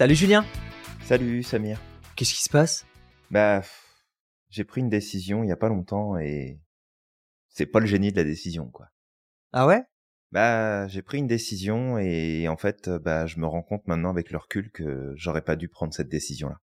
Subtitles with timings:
[0.00, 0.46] Salut Julien
[1.04, 1.78] Salut Samir.
[2.16, 2.86] Qu'est-ce qui se passe?
[3.30, 3.60] Bah,
[4.48, 6.58] j'ai pris une décision il y a pas longtemps et
[7.50, 8.88] c'est pas le génie de la décision, quoi.
[9.52, 9.82] Ah ouais?
[10.32, 14.30] Bah, j'ai pris une décision et en fait, bah, je me rends compte maintenant avec
[14.30, 16.56] le recul que j'aurais pas dû prendre cette décision-là.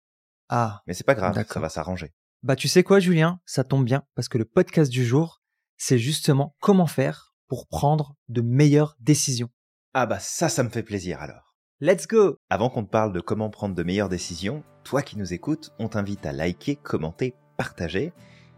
[0.48, 2.12] Ah, Mais c'est pas grave, ça va s'arranger.
[2.42, 3.40] bah tu sais quoi Julien?
[3.46, 5.44] Ça tombe bien parce que le podcast du jour,
[5.76, 9.50] c'est justement comment faire pour prendre de meilleures décisions.
[9.94, 11.47] Ah bah ça, ça me fait plaisir alors.
[11.80, 15.32] Let's go Avant qu'on te parle de comment prendre de meilleures décisions, toi qui nous
[15.32, 18.12] écoutes, on t'invite à liker, commenter, partager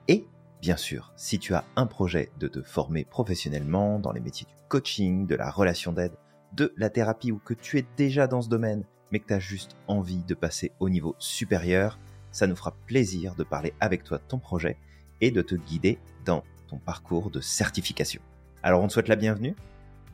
[0.08, 0.24] et
[0.62, 4.54] bien sûr, si tu as un projet de te former professionnellement dans les métiers du
[4.68, 6.14] coaching, de la relation d'aide,
[6.54, 9.38] de la thérapie ou que tu es déjà dans ce domaine mais que tu as
[9.38, 11.98] juste envie de passer au niveau supérieur,
[12.32, 14.78] ça nous fera plaisir de parler avec toi de ton projet
[15.20, 18.22] et de te guider dans ton parcours de certification.
[18.62, 19.56] Alors on te souhaite la bienvenue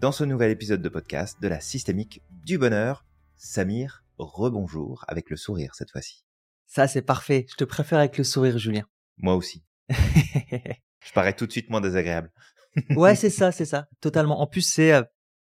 [0.01, 3.05] dans ce nouvel épisode de podcast de la systémique du bonheur.
[3.35, 6.25] Samir, rebonjour avec le sourire cette fois-ci.
[6.67, 8.85] Ça c'est parfait, je te préfère avec le sourire Julien.
[9.19, 9.65] Moi aussi.
[9.91, 12.33] Je parais tout de suite moins désagréable.
[12.91, 14.41] ouais c'est ça, c'est ça, totalement.
[14.41, 14.93] En plus c'est...
[14.93, 15.03] euh,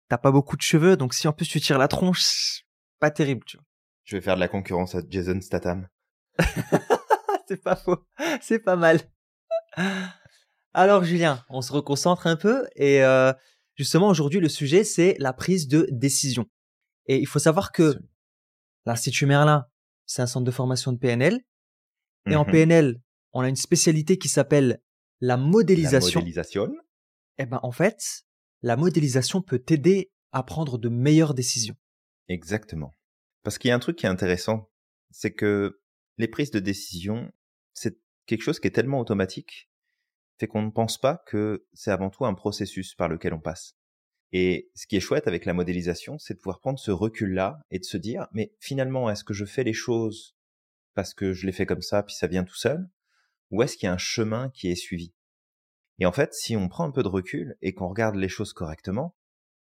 [0.07, 2.61] T'as pas beaucoup de cheveux, donc si en plus tu tires la tronche,
[2.99, 3.65] pas terrible, tu vois.
[4.05, 5.87] Je vais faire de la concurrence à Jason Statham.
[7.47, 8.05] c'est pas faux,
[8.41, 8.99] c'est pas mal.
[10.73, 13.33] Alors Julien, on se reconcentre un peu et euh,
[13.75, 16.45] justement aujourd'hui le sujet c'est la prise de décision.
[17.07, 17.99] Et il faut savoir que
[18.85, 19.65] l'Institut Merlin,
[20.05, 21.41] c'est un centre de formation de PNL
[22.27, 22.51] et en Mhm.
[22.51, 23.01] PNL,
[23.33, 24.81] on a une spécialité qui s'appelle
[25.21, 26.19] la La modélisation.
[26.19, 26.73] modélisation.
[27.37, 28.23] Et ben en fait,
[28.61, 31.75] la modélisation peut t'aider à prendre de meilleures décisions.
[32.27, 32.91] Exactement.
[33.43, 34.69] Parce qu'il y a un truc qui est intéressant,
[35.11, 35.81] c'est que
[36.17, 37.31] les prises de décision,
[37.73, 39.69] c'est quelque chose qui est tellement automatique,
[40.39, 43.75] fait qu'on ne pense pas que c'est avant tout un processus par lequel on passe.
[44.31, 47.79] Et ce qui est chouette avec la modélisation, c'est de pouvoir prendre ce recul-là et
[47.79, 50.35] de se dire, mais finalement, est-ce que je fais les choses
[50.93, 52.89] parce que je les fais comme ça, puis ça vient tout seul,
[53.51, 55.13] ou est-ce qu'il y a un chemin qui est suivi?
[55.99, 58.53] Et en fait, si on prend un peu de recul et qu'on regarde les choses
[58.53, 59.15] correctement,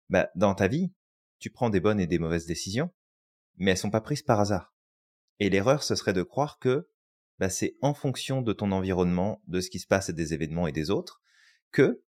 [0.09, 0.93] bah, dans ta vie,
[1.39, 2.91] tu prends des bonnes et des mauvaises décisions,
[3.57, 4.73] mais elles sont pas prises par hasard.
[5.39, 6.89] Et l'erreur, ce serait de croire que
[7.39, 10.67] bah, c'est en fonction de ton environnement, de ce qui se passe et des événements
[10.67, 11.21] et des autres,
[11.71, 12.03] que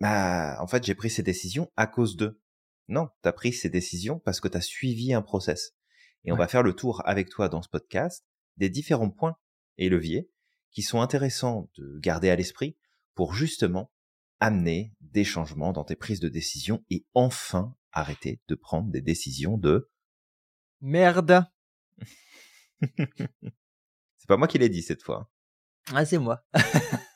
[0.00, 2.40] bah, en fait, j'ai pris ces décisions à cause d'eux.
[2.88, 5.76] Non, t'as pris ces décisions parce que t'as suivi un process.
[6.24, 9.36] Et on va faire le tour avec toi dans ce podcast des différents points
[9.78, 10.30] et leviers
[10.70, 12.76] qui sont intéressants de garder à l'esprit
[13.14, 13.92] pour justement
[14.38, 19.58] amener des changements dans tes prises de décision et enfin arrêter de prendre des décisions
[19.58, 19.90] de
[20.80, 21.44] Merde.
[22.80, 25.30] c'est pas moi qui l'ai dit cette fois.
[25.92, 26.44] Ah c'est moi.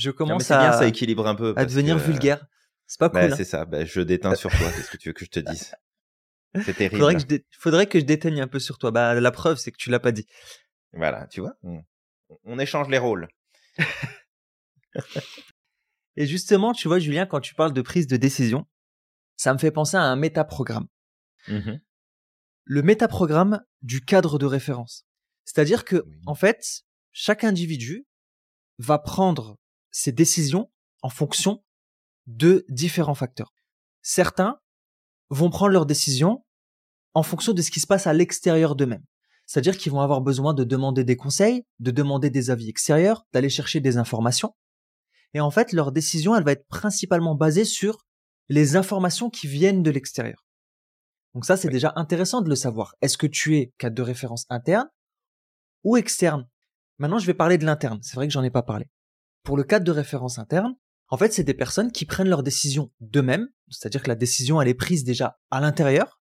[0.00, 1.52] Je Non, commence c'est bien, à, ça équilibre un peu.
[1.56, 2.46] à devenir que, vulgaire.
[2.86, 3.32] C'est pas bah, cool.
[3.32, 3.36] hein.
[3.36, 3.64] c'est ça.
[3.66, 4.70] Bah, je déteins sur toi.
[4.72, 5.74] Qu'est-ce que tu veux que je te dise?
[6.64, 6.96] C'est terrible.
[6.96, 8.90] Faudrait que, je dé- faudrait que je déteigne un peu sur toi.
[8.90, 10.26] Bah, la preuve, c'est que tu l'as pas dit.
[10.92, 11.54] Voilà, tu vois.
[11.62, 11.82] On,
[12.44, 13.28] on échange les rôles.
[16.16, 18.66] Et justement, tu vois, Julien, quand tu parles de prise de décision,
[19.36, 20.86] ça me fait penser à un métaprogramme.
[21.48, 21.80] Mhm.
[22.64, 25.06] Le métaprogramme du cadre de référence.
[25.44, 26.20] C'est-à-dire que, Oui.
[26.26, 26.82] en fait,
[27.12, 28.06] chaque individu
[28.78, 29.56] va prendre
[29.90, 30.70] ses décisions
[31.02, 31.62] en fonction
[32.26, 33.52] de différents facteurs.
[34.02, 34.60] Certains
[35.30, 36.44] vont prendre leurs décisions
[37.14, 39.04] en fonction de ce qui se passe à l'extérieur d'eux-mêmes.
[39.46, 43.48] C'est-à-dire qu'ils vont avoir besoin de demander des conseils, de demander des avis extérieurs, d'aller
[43.48, 44.54] chercher des informations.
[45.34, 48.06] Et en fait, leur décision, elle va être principalement basée sur
[48.48, 50.44] les informations qui viennent de l'extérieur.
[51.34, 51.74] Donc ça, c'est Oui.
[51.74, 52.94] déjà intéressant de le savoir.
[53.00, 54.88] Est-ce que tu es cadre de référence interne
[55.84, 56.48] ou externe?
[56.98, 58.00] Maintenant, je vais parler de l'interne.
[58.02, 58.86] C'est vrai que j'en ai pas parlé.
[59.42, 60.76] Pour le cadre de référence interne,
[61.08, 64.68] en fait, c'est des personnes qui prennent leurs décisions d'eux-mêmes, c'est-à-dire que la décision, elle
[64.68, 66.20] est prise déjà à l'intérieur.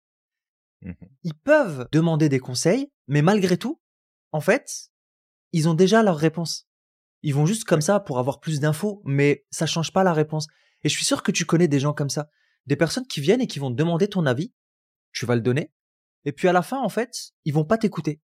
[0.82, 0.94] Mhm.
[1.24, 3.80] Ils peuvent demander des conseils, mais malgré tout,
[4.32, 4.90] en fait,
[5.52, 6.68] ils ont déjà leur réponse.
[7.22, 10.46] Ils vont juste comme ça pour avoir plus d'infos, mais ça change pas la réponse.
[10.82, 12.30] Et je suis sûr que tu connais des gens comme ça.
[12.66, 14.54] Des personnes qui viennent et qui vont te demander ton avis.
[15.12, 15.72] Tu vas le donner.
[16.24, 18.20] Et puis à la fin, en fait, ils vont pas t'écouter.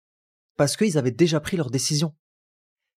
[0.57, 2.15] Parce qu'ils avaient déjà pris leur décision.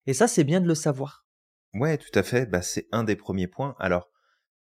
[0.05, 1.26] Et ça, c'est bien de le savoir.
[1.73, 2.45] Ouais, tout à fait.
[2.45, 3.75] Bah, c'est un des premiers points.
[3.79, 4.09] Alors,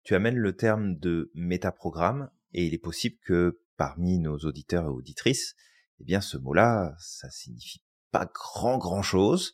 [0.03, 4.89] tu amènes le terme de métaprogramme et il est possible que parmi nos auditeurs et
[4.89, 5.55] auditrices,
[5.99, 9.53] eh bien, ce mot-là, ça signifie pas grand grand chose.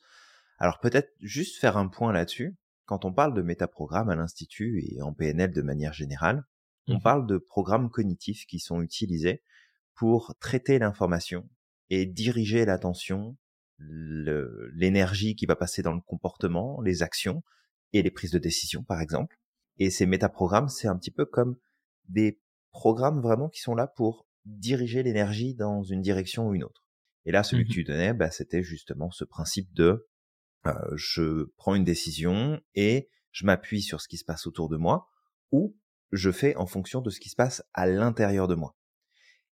[0.57, 2.55] Alors peut-être juste faire un point là-dessus.
[2.85, 6.43] Quand on parle de métaprogramme à l'Institut et en PNL de manière générale,
[6.87, 7.01] on Mhm.
[7.01, 9.43] parle de programmes cognitifs qui sont utilisés
[9.95, 11.49] pour traiter l'information
[11.89, 13.37] et diriger l'attention,
[14.73, 17.43] l'énergie qui va passer dans le comportement, les actions
[17.93, 19.37] et les prises de décision, par exemple.
[19.77, 21.57] Et ces métaprogrammes, c'est un petit peu comme
[22.07, 22.39] des
[22.71, 26.83] programmes vraiment qui sont là pour diriger l'énergie dans une direction ou une autre.
[27.25, 30.07] Et là, celui que Mmh tu donnais, bah, c'était justement ce principe de
[30.65, 34.77] euh, je prends une décision et je m'appuie sur ce qui se passe autour de
[34.77, 35.09] moi
[35.51, 35.75] ou
[36.11, 38.75] je fais en fonction de ce qui se passe à l'intérieur de moi.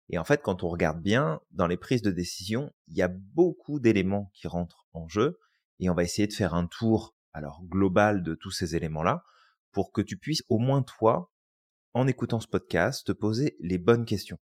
[0.10, 3.08] Et en fait, quand on regarde bien, dans les prises de décision, il y a
[3.08, 5.40] beaucoup d'éléments qui rentrent en jeu
[5.80, 9.24] et on va essayer de faire un tour alors global de tous ces éléments-là
[9.72, 11.32] pour que tu puisses au moins toi,
[11.94, 14.38] en écoutant ce podcast, te poser les bonnes questions.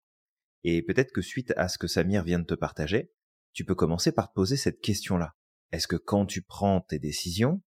[0.63, 3.11] Et peut-être que suite à ce que Samir vient de te partager,
[3.53, 5.35] tu peux commencer par te poser cette question-là.
[5.71, 7.61] Est-ce que quand tu prends tes décisions,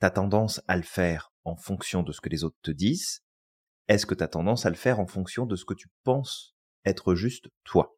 [0.00, 3.22] tu as tendance à le faire en fonction de ce que les autres te disent?
[3.88, 6.54] Est-ce que tu as tendance à le faire en fonction de ce que tu penses
[6.84, 7.96] être juste toi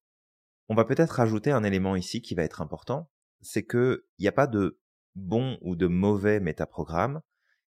[0.68, 4.28] On va peut-être rajouter un élément ici qui va être important, c'est que il n'y
[4.28, 4.80] a pas de
[5.14, 7.20] bon ou de mauvais métaprogramme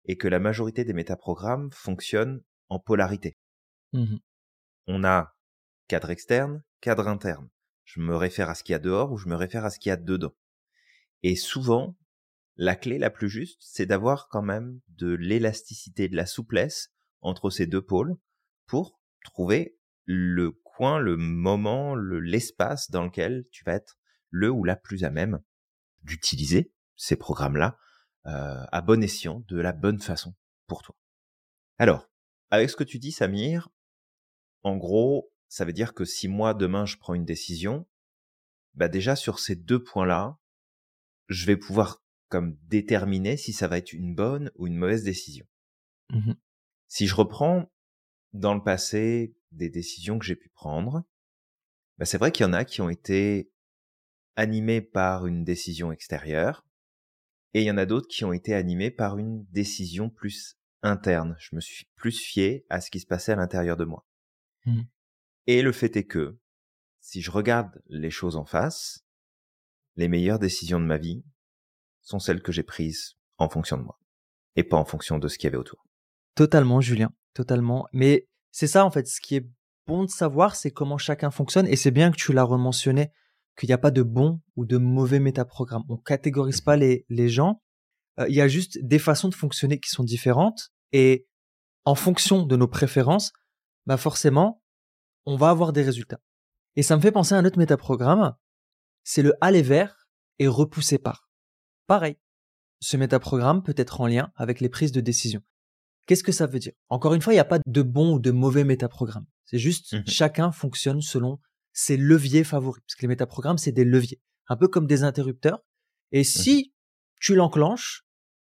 [0.06, 3.38] et que la majorité des métaprogrammes fonctionnent en polarité.
[3.94, 4.18] Mmh
[4.88, 5.36] On a
[5.88, 7.50] cadre externe, cadre interne.
[7.84, 9.80] Je me réfère à ce qu'il y a dehors ou je me réfère à ce
[9.80, 10.36] qu'il y a dedans.
[11.24, 11.98] Et souvent,
[12.56, 17.50] la clé la plus juste, c'est d'avoir quand même de l'élasticité, de la souplesse entre
[17.50, 18.16] ces deux pôles
[18.68, 23.98] pour trouver le coin, le moment, l'espace dans lequel tu vas être
[24.30, 25.42] le ou la plus à même
[26.04, 27.78] d'utiliser ces programmes-là
[28.28, 30.34] euh, à bon escient, de la bonne façon
[30.68, 30.96] pour toi.
[31.80, 32.10] Alors,
[32.50, 33.68] avec ce que tu dis, Samir,
[34.64, 37.86] en gros, ça veut dire que si moi demain je prends une décision,
[38.74, 40.40] bah déjà sur ces deux points-là,
[41.28, 45.46] je vais pouvoir comme déterminer si ça va être une bonne ou une mauvaise décision.
[46.12, 46.32] Mmh
[46.92, 47.72] si je reprends
[48.34, 51.04] dans le passé des décisions que j'ai pu prendre,
[51.98, 53.52] bah c'est vrai qu'il y en a qui ont été
[54.36, 56.66] animées par une décision extérieure,
[57.54, 61.36] et il y en a d'autres qui ont été animées par une décision plus interne.
[61.40, 64.08] Je me suis plus fié à ce qui se passait à l'intérieur de moi.
[64.66, 64.82] Mmh.
[65.48, 66.40] Et le fait est que,
[67.02, 69.04] si je regarde les choses en face,
[69.96, 71.26] les meilleures décisions de ma vie
[72.02, 74.00] sont celles que j'ai prises en fonction de moi,
[74.56, 75.86] et pas en fonction de ce qu'il y avait autour.
[76.36, 77.88] Totalement, Julien, totalement.
[77.92, 79.48] Mais c'est ça, en fait, ce qui est
[79.88, 81.68] bon de savoir, c'est comment chacun fonctionne.
[81.68, 83.12] Et c'est bien que tu l'as rementionné,
[83.58, 85.84] qu'il n'y a pas de bon ou de mauvais métaprogramme.
[85.90, 87.62] On catégorise pas les, les gens.
[88.20, 90.72] Euh, il y a juste des façons de fonctionner qui sont différentes.
[90.92, 91.28] Et
[91.86, 93.34] en fonction de nos préférences,
[93.86, 94.62] bah forcément,
[95.26, 96.20] on va avoir des résultats.
[96.76, 98.36] Et ça me fait penser à un autre métaprogramme.
[99.04, 100.08] C'est le aller vers
[100.40, 101.30] et repousser par.
[101.88, 102.18] Pareil.
[102.80, 105.42] Ce métaprogramme peut être en lien avec les prises de décision.
[106.06, 106.74] Qu'est-ce que ça veut dire?
[106.90, 109.26] Encore une fois, il n'y a pas de bon ou de mauvais métaprogramme.
[109.46, 110.04] C'est juste Mhm.
[110.08, 111.40] chacun fonctionne selon
[111.74, 112.82] ses leviers favoris.
[112.86, 114.22] Parce que les métaprogrammes, c'est des leviers.
[114.48, 115.60] Un peu comme des interrupteurs.
[116.12, 116.74] Et si
[117.22, 118.06] tu l'enclenches,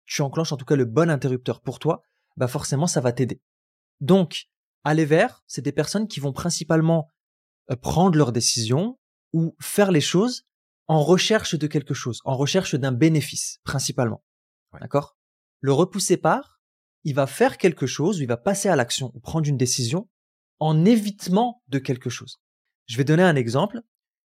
[0.06, 2.02] tu enclenches en tout cas le bon interrupteur pour toi,
[2.36, 3.42] bah forcément, ça va t'aider.
[4.00, 4.46] Donc,
[4.84, 7.08] aller vers, c'est des personnes qui vont principalement
[7.70, 8.98] euh, prendre leurs décisions
[9.34, 10.44] ou faire les choses
[10.86, 14.24] en recherche de quelque chose, en recherche d'un bénéfice, principalement.
[14.72, 14.80] Ouais.
[14.80, 15.16] D'accord?
[15.60, 16.59] Le repousser par,
[17.04, 20.08] il va faire quelque chose, il va passer à l'action, ou prendre une décision
[20.58, 22.40] en évitement de quelque chose.
[22.86, 23.80] Je vais donner un exemple.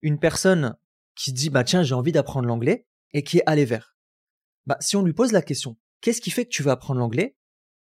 [0.01, 0.75] Une personne
[1.15, 3.95] qui dit, bah tiens, j'ai envie d'apprendre l'anglais, et qui est allée vers.
[4.65, 7.35] Bah, si on lui pose la question, qu'est-ce qui fait que tu veux apprendre l'anglais?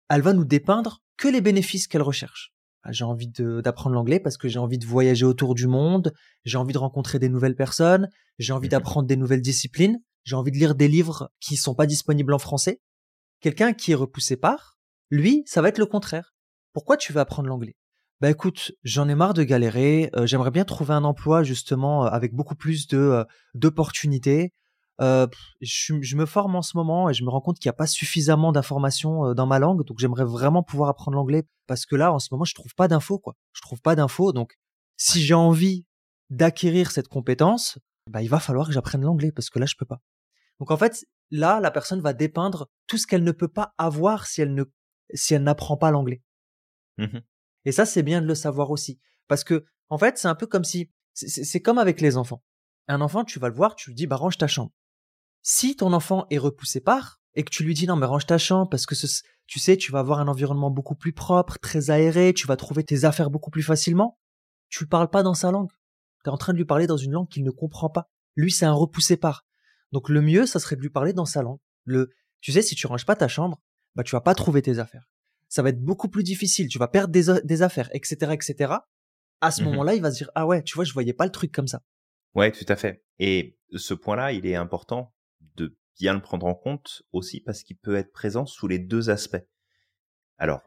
[0.09, 2.55] Elle va nous dépeindre que les bénéfices qu'elle recherche.
[2.83, 6.57] Ah, J'ai envie d'apprendre l'anglais parce que j'ai envie de voyager autour du monde, j'ai
[6.57, 8.09] envie de rencontrer des nouvelles personnes,
[8.39, 11.87] j'ai envie d'apprendre des nouvelles disciplines, j'ai envie de lire des livres qui sont pas
[11.87, 12.81] disponibles en français.
[13.41, 14.79] Quelqu'un qui est repoussé par,
[15.11, 16.35] lui, ça va être le contraire.
[16.73, 17.77] Pourquoi tu veux apprendre l'anglais?
[18.21, 22.09] Bah écoute, j'en ai marre de galérer, euh, j'aimerais bien trouver un emploi justement euh,
[22.09, 24.53] avec beaucoup plus de euh, d'opportunités.
[25.01, 25.29] Euh,
[25.61, 27.75] je, je me forme en ce moment et je me rends compte qu'il n'y a
[27.75, 32.13] pas suffisamment d'informations dans ma langue, donc j'aimerais vraiment pouvoir apprendre l'anglais parce que là,
[32.13, 33.37] en ce moment, je trouve pas d'infos, quoi.
[33.53, 34.55] Je trouve pas d'infos, donc
[34.97, 35.87] si j'ai envie
[36.31, 37.79] d'acquérir cette compétence,
[38.11, 40.01] bah il va falloir que j'apprenne l'anglais parce que là, je peux pas.
[40.59, 44.27] Donc en fait, là, la personne va dépeindre tout ce qu'elle ne peut pas avoir
[44.27, 44.65] si elle ne
[45.15, 46.23] si elle n'apprend pas l'anglais.
[46.99, 47.23] Mhm.
[47.65, 49.01] Et ça, c'est bien de le savoir aussi.
[49.27, 52.43] Parce que, en fait, c'est un peu comme si, c'est- comme avec les enfants.
[52.89, 54.73] Un enfant, tu vas le voir, tu lui dis, bah, range ta chambre.
[55.43, 58.39] Si ton enfant est repoussé par, et que tu lui dis, non, mais range ta
[58.39, 61.91] chambre, parce que ce- tu sais, tu vas avoir un environnement beaucoup plus propre, très
[61.91, 64.19] aéré, tu vas trouver tes affaires beaucoup plus facilement,
[64.69, 65.71] tu ne parles pas dans sa langue.
[66.25, 68.11] Tu es en train de lui parler dans une langue qu'il ne comprend pas.
[68.37, 69.47] Lui, c'est un repoussé par.
[69.93, 71.59] Donc, le mieux, ça serait de lui parler dans sa langue.
[71.85, 73.61] Le, tu sais, si tu ranges pas ta chambre,
[73.95, 75.09] bah, tu vas pas trouver tes affaires
[75.49, 78.75] ça va être beaucoup plus difficile, tu vas perdre des, affaires, etc., etc.
[79.41, 79.71] À ce Mhm.
[79.71, 81.67] moment-là, il va se dire, ah ouais, tu vois, je voyais pas le truc comme
[81.67, 81.83] ça.
[82.35, 83.03] Ouais, tout à fait.
[83.19, 85.15] Et ce point-là, il est important
[85.57, 89.11] de bien le prendre en compte aussi parce qu'il peut être présent sous les deux
[89.11, 89.43] aspects.
[90.37, 90.61] Alors,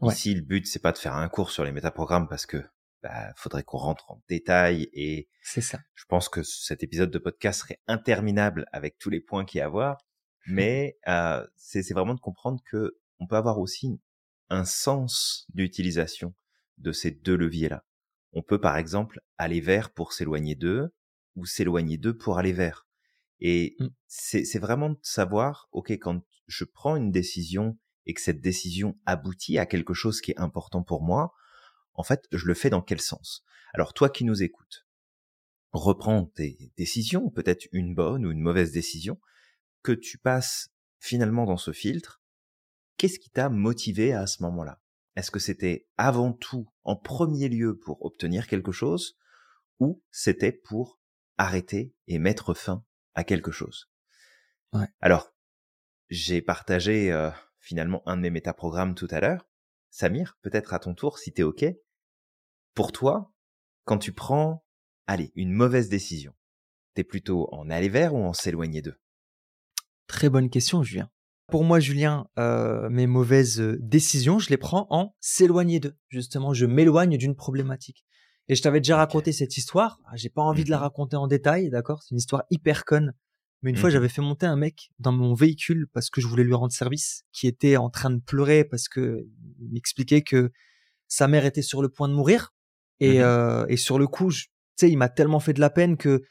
[0.00, 0.12] Ouais.
[0.12, 2.62] ici, le but, c'est pas de faire un cours sur les métaprogrammes parce que
[3.04, 5.78] bah, faudrait qu'on rentre en détail et c'est ça.
[5.94, 9.60] Je pense que cet épisode de podcast serait interminable avec tous les points qu'il y
[9.60, 9.98] a à voir,
[10.46, 14.00] mais euh, c'est vraiment de comprendre que on peut avoir aussi
[14.48, 16.34] un sens d'utilisation
[16.78, 17.84] de ces deux leviers-là.
[18.32, 20.94] On peut par exemple aller vers pour s'éloigner d'eux
[21.36, 22.86] ou s'éloigner d'eux pour aller vers.
[23.40, 23.86] Et mmh.
[24.06, 29.58] c'est vraiment de savoir, ok, quand je prends une décision et que cette décision aboutit
[29.58, 31.34] à quelque chose qui est important pour moi,
[31.94, 33.44] en fait, je le fais dans quel sens?
[33.72, 34.86] Alors toi qui nous écoutes,
[35.72, 39.20] reprends tes décisions, peut-être une bonne ou une mauvaise décision,
[39.82, 42.22] que tu passes finalement dans ce filtre,
[42.96, 44.80] qu'est-ce qui t'a motivé à ce moment-là?
[45.16, 49.16] Est-ce que c'était avant tout, en premier lieu, pour obtenir quelque chose,
[49.78, 50.98] ou c'était pour
[51.36, 52.84] arrêter et mettre fin
[53.14, 53.90] à quelque chose?
[54.72, 54.88] Ouais.
[55.00, 55.32] Alors,
[56.08, 59.46] j'ai partagé euh, finalement un de mes métaprogrammes tout à l'heure.
[59.90, 61.64] Samir, peut-être à ton tour, si t'es OK.
[62.74, 63.32] Pour toi,
[63.84, 64.64] quand tu prends,
[65.06, 66.34] allez, une mauvaise décision,
[66.94, 68.96] t'es plutôt en aller vers ou en s'éloigner d'eux?
[70.08, 71.08] Très bonne question, Julien.
[71.48, 75.96] Pour moi, Julien, euh, mes mauvaises décisions, je les prends en s'éloigner d'eux.
[76.08, 78.04] Justement, je m'éloigne d'une problématique.
[78.48, 80.00] Et je t'avais déjà raconté cette histoire.
[80.06, 82.02] Ah, j'ai pas envie de la mmh raconter en détail, d'accord?
[82.02, 83.14] C'est une histoire hyper conne.
[83.62, 86.26] Mais une fois, mmh j'avais fait monter un mec dans mon véhicule parce que je
[86.26, 89.26] voulais lui rendre service, qui était en train de pleurer parce que
[89.60, 90.50] il m'expliquait que
[91.08, 92.53] sa mère était sur le point de mourir.
[93.04, 94.46] Et, mmh euh, et sur le coup, tu
[94.76, 96.22] sais, il m'a tellement fait de la peine que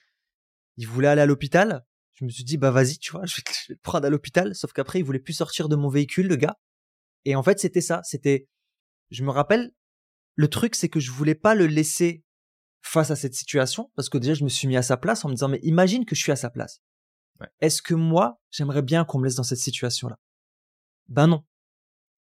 [0.77, 1.85] il voulait aller à l'hôpital.
[2.13, 4.55] Je me suis dit, bah vas-y, tu vois, je vais, te prendre à l'hôpital.
[4.55, 6.57] Sauf qu'après, il voulait plus sortir de mon véhicule, le gars.
[7.25, 8.01] Et en fait, c'était ça.
[8.03, 8.47] C'était,
[9.11, 9.71] je me rappelle,
[10.35, 12.23] le truc, c'est que je voulais pas le laisser
[12.81, 15.29] face à cette situation parce que déjà, je me suis mis à sa place en
[15.29, 16.81] me disant, mais imagine que je suis à sa place.
[17.59, 20.17] Est-ce que moi, j'aimerais bien qu'on me laisse dans cette situation-là?
[21.07, 21.43] Ben non.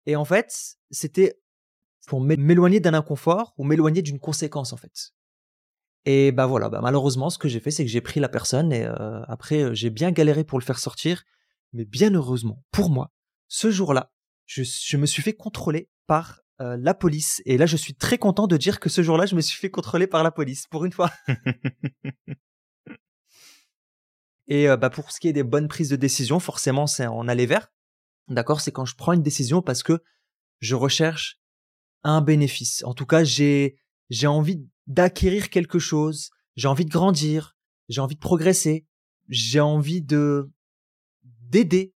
[0.06, 1.40] Et en fait, c'était
[2.08, 5.14] pour m'éloigner d'un inconfort ou m'éloigner d'une conséquence en fait.
[6.06, 8.74] Et bah voilà, bah malheureusement, ce que j'ai fait, c'est que j'ai pris la personne
[8.74, 11.24] et euh, après euh, j'ai bien galéré pour le faire sortir,
[11.72, 13.12] mais bien heureusement pour moi,
[13.48, 14.12] ce jour-là,
[14.46, 18.48] je, me suis fait contrôler par euh, la police et là je suis très content
[18.48, 20.92] de dire que ce jour-là, je me suis fait contrôler par la police pour une
[20.92, 21.12] fois.
[24.48, 27.46] Et bah, pour ce qui est des bonnes prises de décision, forcément, c'est en aller
[27.46, 27.72] vers.
[28.28, 30.04] D'accord C'est quand je prends une décision parce que
[30.60, 31.40] je recherche
[32.04, 32.84] un bénéfice.
[32.84, 33.78] En tout cas, j'ai,
[34.10, 36.30] j'ai envie d'acquérir quelque chose.
[36.56, 37.56] J'ai envie de grandir.
[37.90, 38.86] J'ai envie de progresser.
[39.30, 40.52] J'ai envie de,
[41.24, 41.94] d'aider.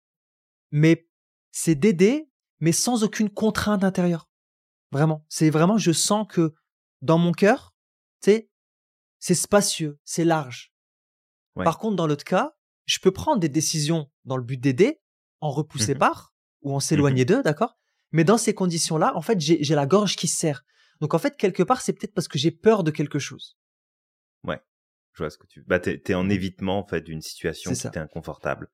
[0.70, 1.08] Mais
[1.50, 2.28] c'est d'aider,
[2.60, 4.28] mais sans aucune contrainte intérieure.
[4.92, 5.24] Vraiment.
[5.28, 6.54] C'est vraiment, je sens que
[7.02, 7.74] dans mon cœur,
[8.22, 8.50] tu sais,
[9.18, 10.72] c'est spacieux, c'est large.
[11.54, 15.00] Par contre, dans l'autre cas, je peux prendre des décisions dans le but d'aider,
[15.40, 17.78] en repousser mmh par ou en mmh s'éloigner d'eux, d'accord
[18.12, 20.64] Mais dans ces conditions-là, en fait, j'ai la gorge qui se serre.
[21.00, 23.58] Donc en fait, quelque part, c'est peut-être parce que j'ai peur de quelque chose.
[24.44, 24.60] Ouais,
[25.12, 25.62] je vois ce que tu.
[25.66, 28.70] Bah, t'es es en évitement en fait d'une situation qui t'est inconfortable.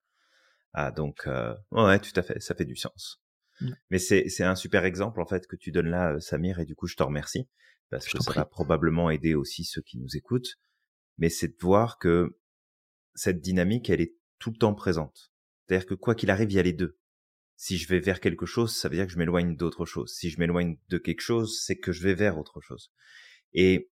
[0.74, 1.54] Ah donc euh...
[1.70, 3.20] ouais, tout à fait, ça fait du sens.
[3.60, 3.70] Mmh.
[3.90, 6.64] Mais c'est c'est un super exemple en fait que tu donnes là, euh, Samir, et
[6.64, 7.48] du coup je te remercie
[7.90, 10.56] parce que ça va probablement aider aussi ceux qui nous écoutent.
[11.18, 12.38] Mais c'est de voir que
[13.14, 15.30] cette dynamique, elle est tout le temps présente.
[15.66, 16.98] C'est-à-dire que quoi qu'il arrive, il y a les deux.
[17.62, 20.12] Si je vais vers quelque chose, ça veut dire que je m'éloigne d'autre chose.
[20.12, 22.90] Si je m'éloigne de quelque chose, c'est que je vais vers autre chose.
[23.52, 23.88] Et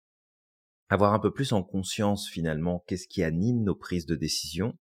[0.90, 4.76] avoir un peu plus en conscience finalement qu'est-ce qui anime nos prises de décision,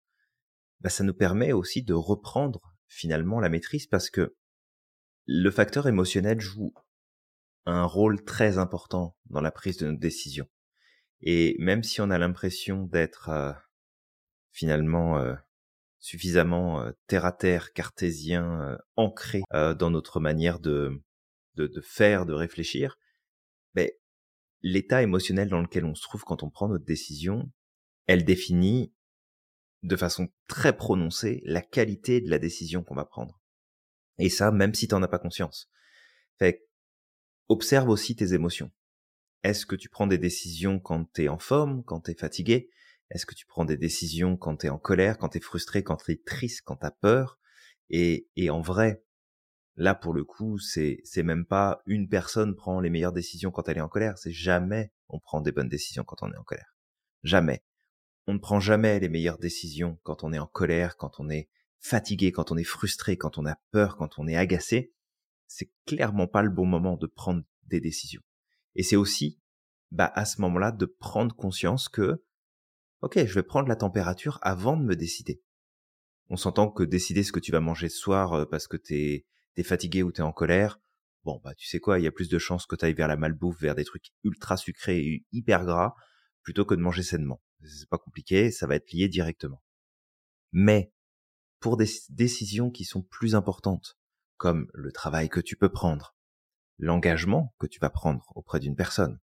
[0.79, 4.37] bah, ça nous permet aussi de reprendre finalement la maîtrise parce que
[5.25, 6.73] le facteur émotionnel joue
[7.65, 10.47] un rôle très important dans la prise de nos décisions.
[11.23, 13.53] Et même si on a l'impression d'être euh,
[14.53, 15.35] finalement euh,
[15.99, 21.03] suffisamment euh, terre à terre, cartésien, ancré dans notre manière de,
[21.55, 22.99] de, de, faire, de réfléchir,
[23.75, 23.99] mais
[24.63, 27.51] l'état émotionnel dans lequel on se trouve quand on prend notre décision,
[28.07, 28.93] elle définit
[29.83, 33.41] de façon très prononcée la qualité de la décision qu'on va prendre.
[34.19, 35.71] Et ça, même si t'en as pas conscience.
[36.39, 36.67] Fait
[37.49, 38.71] observe aussi tes émotions.
[39.43, 42.71] Est-ce que tu prends des décisions quand t'es en forme, quand t'es fatigué?
[43.11, 46.21] Est-ce que tu prends des décisions quand t'es en colère, quand t'es frustré, quand t'es
[46.25, 47.39] triste, quand t'as peur?
[47.91, 49.05] Et, et en vrai,
[49.77, 53.69] là pour le coup, c'est c'est même pas une personne prend les meilleures décisions quand
[53.69, 54.19] elle est en colère.
[54.19, 56.75] C'est jamais on prend des bonnes décisions quand on est en colère.
[57.23, 57.63] Jamais.
[58.27, 61.49] On ne prend jamais les meilleures décisions quand on est en colère, quand on est
[61.79, 64.93] fatigué, quand on est frustré, quand on a peur, quand on est agacé.
[65.47, 68.23] C'est clairement pas le bon moment de prendre des décisions.
[68.75, 69.41] Et c'est aussi,
[69.93, 72.25] bah, à ce moment-là, de prendre conscience que
[73.01, 75.43] ok, je vais prendre la température avant de me décider.
[76.29, 79.27] On s'entend que décider ce que tu vas manger ce soir euh, parce que t'es
[79.57, 80.81] es fatigué ou t'es en colère,
[81.25, 83.09] bon, bah, tu sais quoi, il y a plus de chances que tu ailles vers
[83.09, 85.95] la malbouffe, vers des trucs ultra sucrés et hyper gras,
[86.43, 87.43] plutôt que de manger sainement.
[87.65, 89.63] C'est pas compliqué, ça va être lié directement.
[90.53, 90.93] Mais,
[91.59, 93.99] pour des décisions qui sont plus importantes,
[94.37, 96.15] comme le travail que tu peux prendre,
[96.79, 99.19] l'engagement que tu vas prendre auprès d'une personne,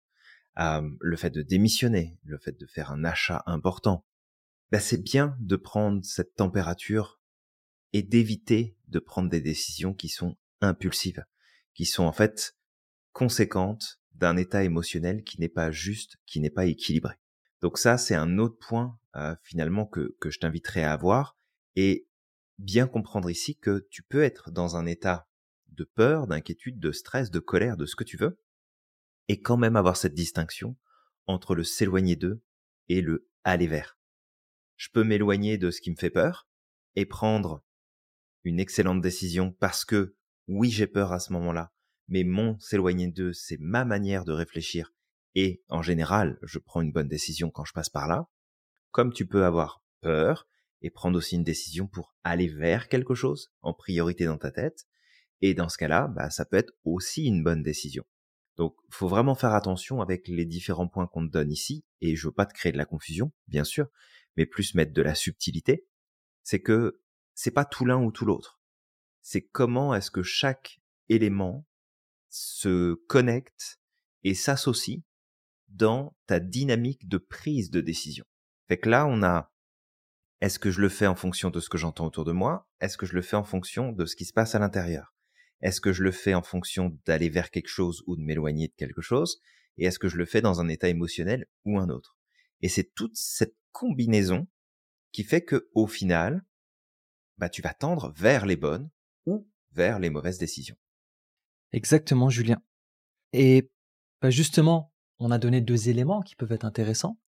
[0.58, 4.04] le fait de démissionner, le fait de faire un achat important,
[4.70, 7.20] bah c'est bien de prendre cette température
[7.92, 11.24] et d'éviter de prendre des décisions qui sont impulsives,
[11.74, 12.56] qui sont en fait
[13.12, 17.14] conséquentes d'un état émotionnel qui n'est pas juste, qui n'est pas équilibré.
[17.60, 21.36] Donc ça, c'est un autre point euh, finalement que, que je t'inviterai à avoir
[21.76, 22.08] et
[22.58, 25.28] bien comprendre ici que tu peux être dans un état
[25.68, 28.40] de peur, d'inquiétude, de stress, de colère, de ce que tu veux,
[29.28, 30.76] et quand même avoir cette distinction
[31.26, 32.42] entre le s'éloigner d'eux
[32.88, 33.98] et le aller vers.
[34.76, 36.48] Je peux m'éloigner de ce qui me fait peur
[36.96, 37.62] et prendre
[38.44, 40.16] une excellente décision parce que
[40.46, 41.72] oui, j'ai peur à ce moment-là,
[42.08, 44.92] mais mon s'éloigner d'eux, c'est ma manière de réfléchir
[45.34, 48.28] et en général, je prends une bonne décision quand je passe par là.
[48.90, 50.48] Comme tu peux avoir peur
[50.82, 54.86] et prendre aussi une décision pour aller vers quelque chose en priorité dans ta tête.
[55.40, 58.04] Et dans ce cas-là, bah, ça peut être aussi une bonne décision.
[58.58, 61.84] Donc, faut vraiment faire attention avec les différents points qu'on te donne ici.
[62.00, 63.86] Et je veux pas te créer de la confusion, bien sûr,
[64.36, 65.86] mais plus mettre de la subtilité.
[66.42, 67.00] C'est que
[67.34, 68.60] c'est pas tout l'un ou tout l'autre.
[69.22, 71.66] C'est comment est-ce que chaque élément
[72.30, 73.80] se connecte
[74.24, 75.00] et s'associe
[75.68, 78.24] dans ta dynamique de prise de décision.
[78.66, 79.52] Fait que là, on a
[80.40, 82.68] est-ce que je le fais en fonction de ce que j'entends autour de moi?
[82.80, 85.17] Est-ce que je le fais en fonction de ce qui se passe à l'intérieur?
[85.60, 88.74] Est-ce que je le fais en fonction d'aller vers quelque chose ou de m'éloigner de
[88.74, 89.40] quelque chose
[89.76, 92.16] Et est-ce que je le fais dans un état émotionnel ou un autre
[92.60, 94.46] Et c'est toute cette combinaison
[95.12, 96.44] qui fait que au final,
[97.38, 98.90] bah tu vas tendre vers les bonnes
[99.26, 100.76] ou vers les mauvaises décisions.
[101.72, 102.62] Exactement, Julien.
[103.32, 103.70] Et
[104.20, 107.18] bah justement, on a donné deux éléments qui peuvent être intéressants,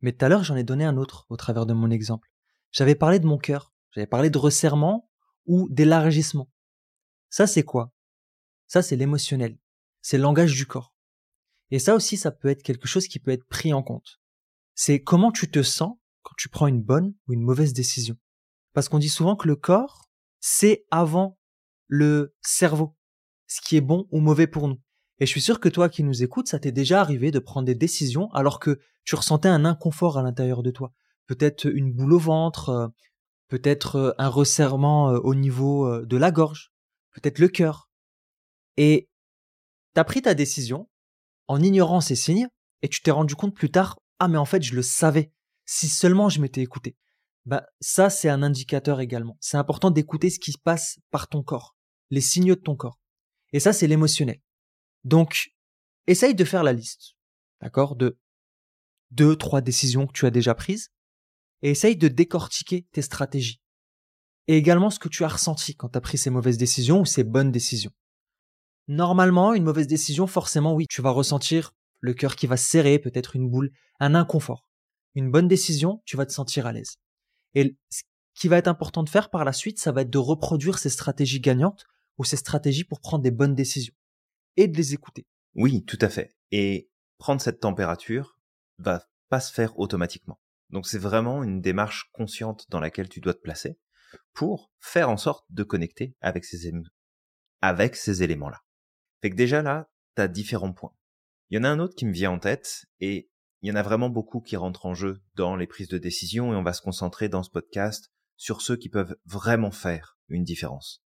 [0.00, 2.28] mais tout à l'heure j'en ai donné un autre au travers de mon exemple.
[2.70, 5.10] J'avais parlé de mon cœur, j'avais parlé de resserrement
[5.46, 6.48] ou d'élargissement.
[7.32, 7.90] Ça c'est quoi?
[8.66, 9.56] Ça c'est l'émotionnel,
[10.02, 10.94] c'est le langage du corps.
[11.70, 14.20] Et ça aussi ça peut être quelque chose qui peut être pris en compte.
[14.74, 18.18] C'est comment tu te sens quand tu prends une bonne ou une mauvaise décision.
[18.74, 21.38] Parce qu'on dit souvent que le corps, c'est avant
[21.86, 22.98] le cerveau,
[23.46, 24.82] ce qui est bon ou mauvais pour nous.
[25.18, 27.64] Et je suis sûr que toi qui nous écoutes, ça t'est déjà arrivé de prendre
[27.64, 30.92] des décisions alors que tu ressentais un inconfort à l'intérieur de toi.
[31.26, 32.88] Peut-être une boule au ventre, euh,
[33.48, 36.71] peut-être euh, un resserrement euh, au niveau de la gorge,
[37.12, 37.90] peut-être le cœur.
[38.76, 39.08] Et
[39.94, 40.88] t'as pris ta décision
[41.48, 42.48] en ignorant ces signes
[42.82, 45.32] et tu t'es rendu compte plus tard, ah mais en fait je le savais,
[45.64, 46.96] si seulement je m'étais écouté.
[47.44, 49.36] Bah ça c'est un indicateur également.
[49.40, 51.76] C'est important d'écouter ce qui se passe par ton corps,
[52.10, 52.98] les signaux de ton corps.
[53.52, 54.40] Et ça c'est l'émotionnel.
[55.04, 55.50] Donc,
[56.06, 57.16] essaye de faire la liste,
[57.60, 58.18] d'accord, de
[59.10, 60.90] deux, trois décisions que tu as déjà prises,
[61.62, 63.61] et essaye de décortiquer tes stratégies.
[64.48, 67.04] Et également ce que tu as ressenti quand tu as pris ces mauvaises décisions ou
[67.04, 67.92] ces bonnes décisions.
[68.88, 72.98] Normalement, une mauvaise décision, forcément, oui, tu vas ressentir le cœur qui va se serrer,
[72.98, 74.66] peut-être une boule, un inconfort.
[75.14, 76.96] Une bonne décision, tu vas te sentir à l'aise.
[77.54, 78.02] Et ce
[78.34, 80.90] qui va être important de faire par la suite, ça va être de reproduire ces
[80.90, 81.86] stratégies gagnantes
[82.18, 83.94] ou ces stratégies pour prendre des bonnes décisions
[84.56, 85.26] et de les écouter.
[85.54, 86.34] Oui, tout à fait.
[86.50, 88.38] Et prendre cette température
[88.78, 90.40] va pas se faire automatiquement.
[90.70, 93.78] Donc c'est vraiment une démarche consciente dans laquelle tu dois te placer
[94.32, 96.72] pour faire en sorte de connecter avec ces,
[97.60, 98.60] avec ces éléments-là.
[99.20, 100.94] Fait que déjà là, tu as différents points.
[101.50, 103.76] Il y en a un autre qui me vient en tête et il y en
[103.76, 106.72] a vraiment beaucoup qui rentrent en jeu dans les prises de décision et on va
[106.72, 111.04] se concentrer dans ce podcast sur ceux qui peuvent vraiment faire une différence.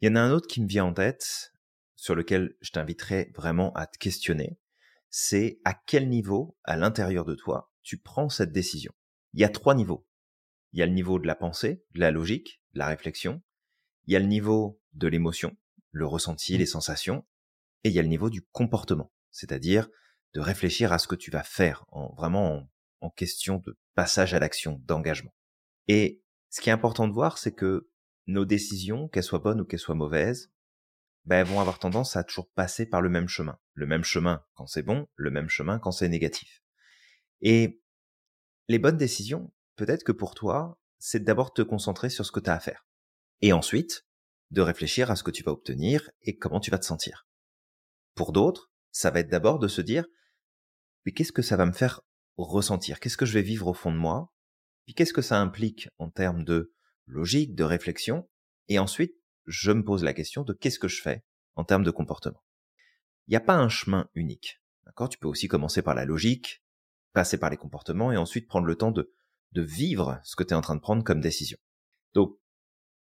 [0.00, 1.52] Il y en a un autre qui me vient en tête
[1.94, 4.58] sur lequel je t'inviterai vraiment à te questionner,
[5.10, 8.92] c'est à quel niveau, à l'intérieur de toi, tu prends cette décision?
[9.32, 10.06] Il y a trois niveaux.
[10.72, 13.42] Il y a le niveau de la pensée, de la logique, de la réflexion.
[14.06, 15.56] Il y a le niveau de l'émotion,
[15.90, 17.26] le ressenti, les sensations.
[17.84, 19.88] Et il y a le niveau du comportement, c'est-à-dire
[20.34, 24.34] de réfléchir à ce que tu vas faire, en, vraiment en, en question de passage
[24.34, 25.34] à l'action, d'engagement.
[25.86, 27.88] Et ce qui est important de voir, c'est que
[28.26, 30.52] nos décisions, qu'elles soient bonnes ou qu'elles soient mauvaises,
[31.24, 33.58] ben, elles vont avoir tendance à toujours passer par le même chemin.
[33.74, 36.62] Le même chemin quand c'est bon, le même chemin quand c'est négatif.
[37.40, 37.80] Et
[38.68, 42.50] les bonnes décisions, peut-être que pour toi, c'est d'abord te concentrer sur ce que tu
[42.50, 42.86] as à faire.
[43.40, 44.04] Et ensuite,
[44.50, 47.26] de réfléchir à ce que tu vas obtenir et comment tu vas te sentir.
[48.14, 50.04] Pour d'autres, ça va être d'abord de se dire,
[51.06, 52.02] mais qu'est-ce que ça va me faire
[52.36, 52.98] ressentir?
[52.98, 54.32] Qu'est-ce que je vais vivre au fond de moi?
[54.84, 56.74] Puis qu'est-ce que ça implique en termes de
[57.06, 58.28] logique, de réflexion?
[58.68, 59.14] Et ensuite,
[59.46, 62.42] je me pose la question de qu'est-ce que je fais en termes de comportement.
[63.26, 64.60] Il n'y a pas un chemin unique.
[64.84, 65.08] D'accord?
[65.08, 66.64] Tu peux aussi commencer par la logique,
[67.12, 69.12] passer par les comportements et ensuite prendre le temps de,
[69.52, 71.58] de vivre ce que tu es en train de prendre comme décision.
[72.14, 72.38] Donc,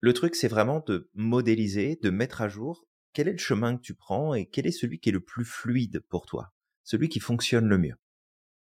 [0.00, 3.83] le truc, c'est vraiment de modéliser, de mettre à jour quel est le chemin que
[3.83, 6.53] tu prends et quel est celui qui est le plus fluide pour toi,
[6.85, 7.96] celui qui fonctionne le mieux.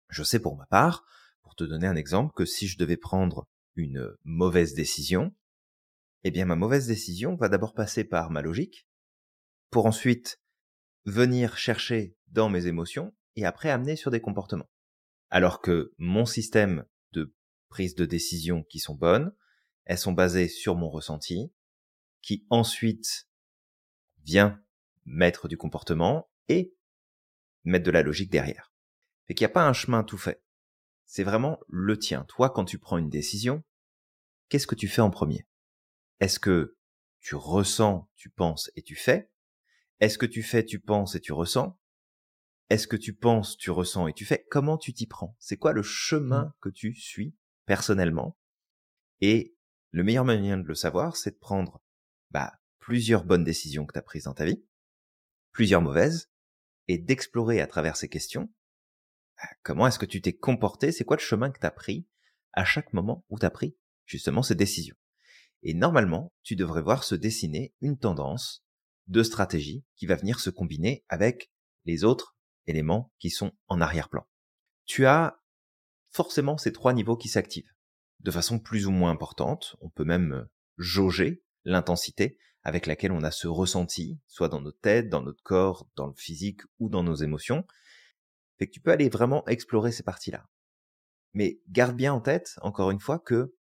[0.08, 1.04] Je sais pour ma part,
[1.42, 5.34] pour te donner un exemple, que si je devais prendre une mauvaise décision,
[6.24, 8.88] eh bien ma mauvaise décision va d'abord passer par ma logique,
[9.70, 10.40] pour ensuite
[11.04, 14.70] venir chercher dans mes émotions et après amener sur des comportements.
[15.28, 16.84] Alors que mon système
[17.66, 19.34] de prise de décision qui sont bonnes,
[19.84, 21.52] elles sont basées sur mon ressenti,
[22.22, 23.28] qui ensuite
[24.24, 24.60] vient
[25.04, 26.74] mettre du comportement et
[27.64, 28.72] mettre de la logique derrière.
[29.26, 30.42] Fait qu'il n'y a pas un chemin tout fait.
[31.04, 32.24] C'est vraiment le tien.
[32.24, 33.62] Toi, quand tu prends une décision,
[34.48, 35.46] qu'est-ce que tu fais en premier?
[36.18, 36.76] Est-ce que
[37.20, 39.30] tu ressens, tu penses et tu fais?
[40.00, 41.78] Est-ce que tu fais, tu penses et tu ressens?
[42.70, 44.44] Est-ce que tu penses, tu ressens et tu fais?
[44.50, 45.36] Comment tu t'y prends?
[45.38, 46.52] C'est quoi le chemin mmh.
[46.60, 48.38] que tu suis personnellement
[49.20, 49.56] Et
[49.90, 51.82] le meilleur moyen de le savoir, c'est de prendre
[52.30, 54.64] bah, plusieurs bonnes décisions que tu as prises dans ta vie,
[55.52, 56.30] plusieurs mauvaises,
[56.88, 58.52] et d'explorer à travers ces questions
[59.36, 62.06] bah, comment est-ce que tu t'es comporté, c'est quoi le chemin que tu as pris
[62.52, 63.76] à chaque moment où tu as pris
[64.06, 64.96] justement ces décisions.
[65.62, 68.64] Et normalement, tu devrais voir se dessiner une tendance
[69.08, 71.52] de stratégie qui va venir se combiner avec
[71.84, 74.26] les autres éléments qui sont en arrière-plan.
[74.84, 75.40] Tu as
[76.16, 77.70] forcément ces trois niveaux qui s'activent
[78.20, 79.76] de façon plus ou moins importante.
[79.82, 80.48] On peut même
[80.78, 85.88] jauger l'intensité avec laquelle on a ce ressenti, soit dans notre tête, dans notre corps,
[85.94, 87.66] dans le physique ou dans nos émotions.
[88.58, 90.48] Fait que tu peux aller vraiment explorer ces parties-là.
[91.34, 93.54] Mais garde bien en tête, encore une fois, que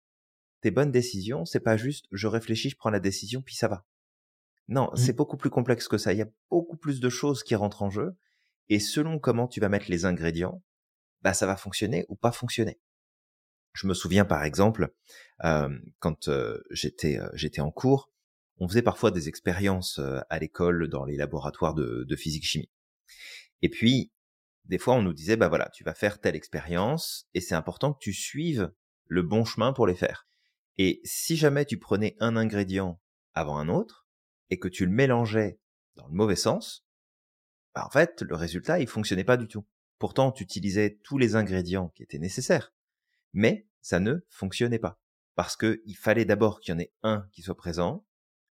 [0.62, 3.86] tes bonnes décisions, c'est pas juste je réfléchis, je prends la décision, puis ça va.
[4.68, 4.98] Non, mmh.
[4.98, 6.13] c'est beaucoup plus complexe que ça.
[6.13, 8.16] Il y a beaucoup plus de choses qui rentrent en jeu.
[8.70, 10.63] Et selon comment tu vas mettre les ingrédients,
[11.23, 12.79] bah ça va fonctionner ou pas fonctionner.
[13.73, 14.93] Je me souviens par exemple,
[15.43, 18.12] euh, quand euh, j'étais euh, j'étais en cours,
[18.57, 22.69] on faisait parfois des expériences à l'école dans les laboratoires de, de physique chimie.
[23.62, 24.12] Et puis
[24.65, 27.93] des fois on nous disait bah voilà, tu vas faire telle expérience et c'est important
[27.93, 28.71] que tu suives
[29.07, 30.27] le bon chemin pour les faire.
[30.77, 33.01] Et si jamais tu prenais un ingrédient
[33.33, 34.07] avant un autre
[34.49, 35.59] et que tu le mélangeais
[35.95, 36.86] dans le mauvais sens,
[37.73, 39.65] bah en fait le résultat il fonctionnait pas du tout.
[40.04, 42.74] Pourtant tu utilisais tous les ingrédients qui étaient nécessaires,
[43.32, 45.00] mais ça ne fonctionnait pas
[45.34, 48.06] parce que il fallait d'abord qu'il y en ait un qui soit présent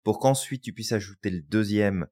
[0.02, 2.08] pour qu'ensuite tu puisses ajouter le deuxième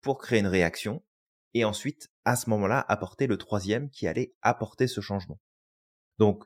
[0.00, 1.04] pour créer une réaction
[1.52, 5.42] et ensuite, à ce moment-là, apporter le troisième qui allait apporter ce changement.
[6.16, 6.42] Donc,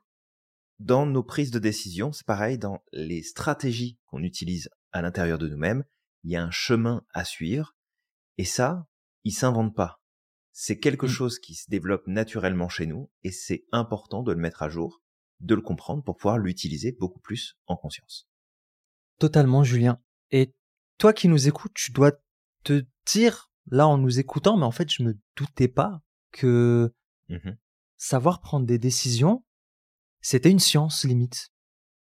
[0.81, 5.47] dans nos prises de décision, c'est pareil, dans les stratégies qu'on utilise à l'intérieur de
[5.47, 5.85] nous-mêmes,
[6.25, 7.77] il y a un chemin à suivre,
[8.39, 8.89] et ça,
[9.23, 9.98] il s'invente pas.
[10.61, 11.11] C'est quelque mmh.
[11.11, 15.05] chose qui se développe naturellement chez nous, et c'est important de le mettre à jour,
[15.39, 18.29] de le comprendre pour pouvoir l'utiliser beaucoup plus en conscience.
[19.21, 20.03] Totalement, Julien.
[20.33, 20.53] Et
[20.99, 22.11] toi qui nous écoutes, tu dois
[22.65, 26.93] te dire là en nous écoutant, mais en fait, je me doutais pas que
[27.29, 27.51] mmh
[27.97, 29.45] savoir prendre des décisions,
[30.21, 31.53] c'était une science limite.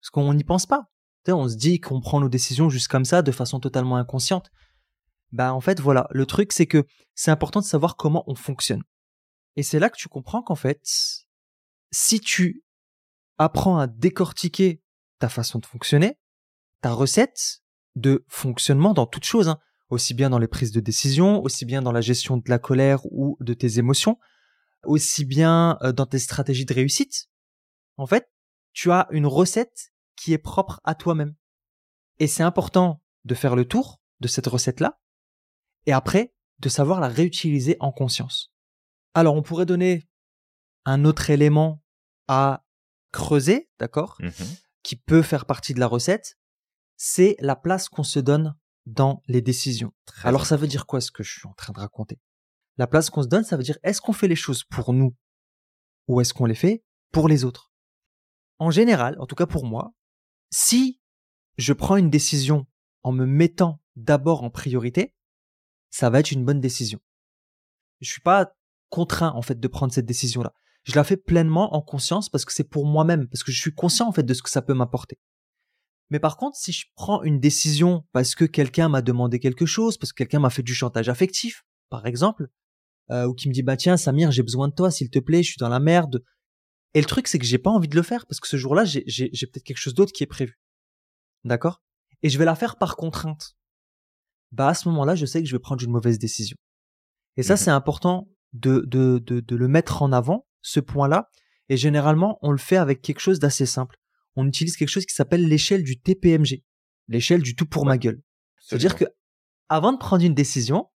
[0.01, 0.89] Parce qu'on n'y pense pas.
[1.29, 4.51] on se dit qu'on prend nos décisions juste comme ça, de façon totalement inconsciente.
[5.33, 8.83] Bah en fait, voilà, le truc c'est que c'est important de savoir comment on fonctionne.
[9.57, 10.81] Et c'est là que tu comprends qu'en fait,
[11.91, 12.63] si tu
[13.39, 14.83] apprends à décortiquer
[15.19, 16.19] ta façon de fonctionner,
[16.83, 17.63] ta recette
[17.95, 19.59] de fonctionnement dans toute chose, hein,
[19.89, 23.01] aussi bien dans les prises de décision, aussi bien dans la gestion de la colère
[23.07, 24.19] ou de tes émotions,
[24.85, 27.29] aussi bien euh, dans tes stratégies de réussite.
[27.97, 28.29] En fait,
[28.73, 31.35] tu as une recette qui est propre à toi-même.
[32.19, 34.99] Et c'est important de faire le tour de cette recette-là,
[35.87, 38.53] et après, de savoir la réutiliser en conscience.
[39.15, 40.09] Alors, on pourrait donner
[40.85, 41.83] un autre élément
[42.29, 42.65] à
[43.13, 44.31] creuser, d'accord, mmh
[44.87, 46.39] qui peut faire partie de la recette,
[46.97, 49.93] c'est la place qu'on se donne dans les décisions.
[50.23, 52.21] Alors ça veut dire quoi ce que je suis en train de raconter?
[52.77, 55.17] La place qu'on se donne, ça veut dire est-ce qu'on fait les choses pour nous
[56.07, 57.73] ou est-ce qu'on les fait pour les autres?
[58.61, 59.93] En général, en tout cas pour moi,
[60.53, 61.01] si
[61.59, 62.69] je prends une décision
[63.03, 65.16] en me mettant d'abord en priorité,
[65.91, 67.01] ça va être une bonne décision.
[68.01, 68.53] Je suis pas
[68.91, 70.53] contraint en fait de prendre cette décision là.
[70.85, 73.75] Je la fais pleinement en conscience parce que c'est pour moi-même, parce que je suis
[73.75, 75.19] conscient en fait de ce que ça peut m'apporter.
[76.11, 79.99] Mais par contre, si je prends une décision parce que quelqu'un m'a demandé quelque chose,
[79.99, 82.49] parce que quelqu'un m'a fait du chantage affectif, par exemple,
[83.11, 85.43] euh, ou qui me dit bah tiens Samir, j'ai besoin de toi, s'il te plaît,
[85.43, 86.23] je suis dans la merde.
[86.95, 88.85] Et le truc c'est que j'ai pas envie de le faire parce que ce jour-là
[88.85, 90.61] j'ai, peut-être quelque chose d'autre qui est prévu,
[91.45, 91.83] d'accord?
[92.23, 93.57] Et je vais la faire par contrainte.
[94.57, 96.57] Bah à ce moment-là, je sais que je vais prendre une mauvaise décision.
[97.37, 97.59] Et ça, Mhm.
[97.59, 101.29] c'est important de, de, de, de le mettre en avant, ce point-là.
[101.69, 103.97] Et généralement, on le fait avec quelque chose d'assez simple.
[104.35, 106.63] On utilise quelque chose qui s'appelle l'échelle du TPMG,
[107.09, 108.23] l'échelle du tout pour ma gueule.
[108.61, 109.05] C'est-à-dire que
[109.69, 110.89] avant de prendre une décision,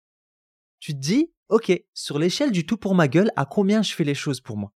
[0.79, 4.05] tu te dis, OK, sur l'échelle du tout pour ma gueule, à combien je fais
[4.05, 4.73] les choses pour moi?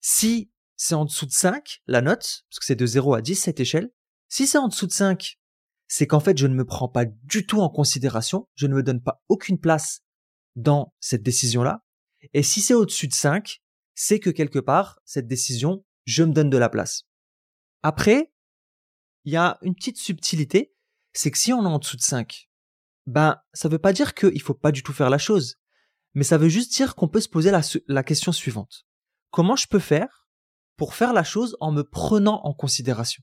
[0.00, 3.36] Si c'est en dessous de 5, la note, parce que c'est de 0 à 10
[3.36, 3.90] cette échelle,
[4.28, 5.38] si c'est en dessous de 5,
[5.94, 8.82] c'est qu'en fait, je ne me prends pas du tout en considération, je ne me
[8.82, 10.00] donne pas aucune place
[10.56, 11.84] dans cette décision-là.
[12.32, 13.60] Et si c'est au-dessus de 5,
[13.94, 17.02] c'est que quelque part, cette décision, je me donne de la place.
[17.82, 18.32] Après,
[19.24, 20.72] il y a une petite subtilité,
[21.12, 22.48] c'est que si on est en dessous de 5,
[23.04, 25.56] ben, ça veut pas dire qu'il faut pas du tout faire la chose,
[26.14, 28.86] mais ça veut juste dire qu'on peut se poser la, question suivante.
[29.28, 30.26] Comment je peux faire
[30.78, 33.22] pour faire la chose en me prenant en considération?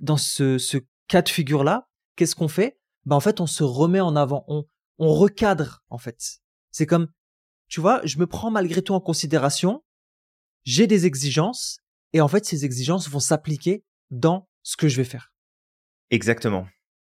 [0.00, 2.78] Dans ce, ce cas de figure-là, qu'est-ce qu'on fait?
[3.04, 4.66] Ben, en fait, on se remet en avant, on,
[4.98, 6.40] on recadre, en fait.
[6.70, 7.08] C'est comme,
[7.68, 9.84] tu vois, je me prends malgré tout en considération,
[10.64, 11.78] j'ai des exigences,
[12.12, 15.32] et en fait, ces exigences vont s'appliquer dans ce que je vais faire.
[16.10, 16.66] Exactement.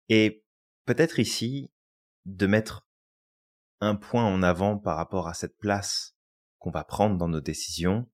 [0.10, 0.44] Et
[0.86, 1.72] peut-être ici
[2.26, 2.88] de mettre
[3.82, 6.16] un point en avant par rapport à cette place
[6.58, 8.10] qu'on va prendre dans nos décisions.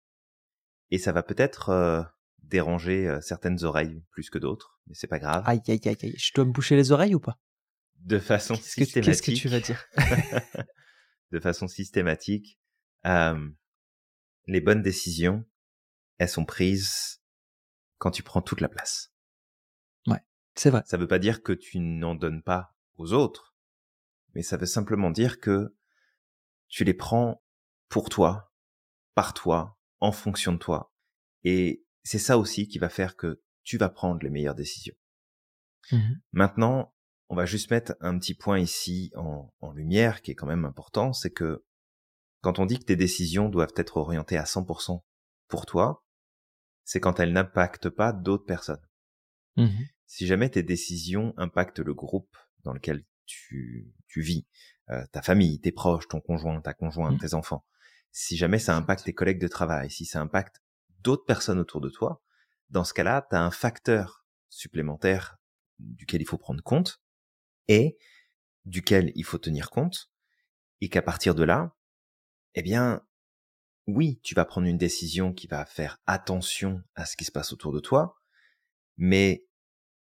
[0.92, 2.04] Et ça va peut-être euh,
[2.40, 5.44] déranger euh, certaines oreilles plus que d'autres, mais c'est pas grave.
[5.46, 6.16] Aïe, aïe, aïe, aïe.
[6.18, 7.40] Je dois me boucher les oreilles ou pas?
[7.98, 9.24] De façon Qu'est-ce que, systématique.
[9.26, 9.86] qu'est-ce que tu vas dire?
[11.32, 12.60] De façon systématique,
[13.06, 13.50] euh,
[14.46, 15.44] les bonnes décisions,
[16.20, 17.22] elles sont prises
[17.98, 19.12] quand tu prends toute la place.
[20.56, 20.84] C'est vrai.
[20.86, 23.54] Ça veut pas dire que tu n'en donnes pas aux autres,
[24.34, 25.76] mais ça veut simplement dire que
[26.70, 27.44] tu les prends
[27.90, 28.54] pour toi,
[29.14, 30.94] par toi, en fonction de toi.
[31.44, 34.96] Et c'est ça aussi qui va faire que tu vas prendre les meilleures décisions.
[35.92, 36.22] Mhm.
[36.32, 36.94] Maintenant,
[37.30, 40.66] on va juste mettre un petit point ici en, en lumière qui est quand même
[40.66, 41.66] important, c'est que
[42.42, 45.04] quand on dit que tes décisions doivent être orientées à 100%
[45.48, 46.06] pour toi,
[46.84, 48.86] c'est quand elles n'impactent pas d'autres personnes.
[49.58, 49.88] Mhm.
[50.06, 54.46] Si jamais tes décisions impactent le groupe dans lequel tu, tu vis,
[54.92, 57.20] euh, ta famille, tes proches, ton conjoint, ta conjointe, Mhm.
[57.20, 57.66] tes enfants,
[58.12, 60.62] si jamais ça impacte tes collègues de travail, si ça impacte
[61.00, 62.22] d'autres personnes autour de toi,
[62.76, 65.38] dans ce cas-là, tu as un facteur supplémentaire
[65.80, 67.02] duquel il faut prendre compte
[67.70, 67.98] et
[68.66, 70.12] duquel il faut tenir compte
[70.82, 71.74] et qu'à partir de là,
[72.54, 73.02] eh bien,
[73.88, 77.54] oui, tu vas prendre une décision qui va faire attention à ce qui se passe
[77.54, 78.22] autour de toi,
[78.98, 79.48] mais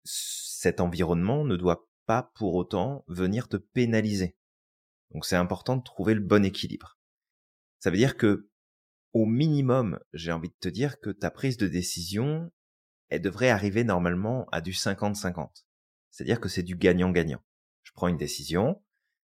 [0.05, 4.39] cet environnement ne doit pas pour autant venir te pénaliser.
[5.11, 6.99] Donc c'est important de trouver le bon équilibre.
[7.81, 8.49] Ça veut dire que,
[9.13, 12.51] au minimum, j'ai envie de te dire que ta prise de décision,
[13.13, 15.65] elle devrait arriver normalement à du 50-50.
[16.11, 17.43] C'est-à-dire que c'est du gagnant-gagnant.
[17.83, 18.83] Je prends une décision,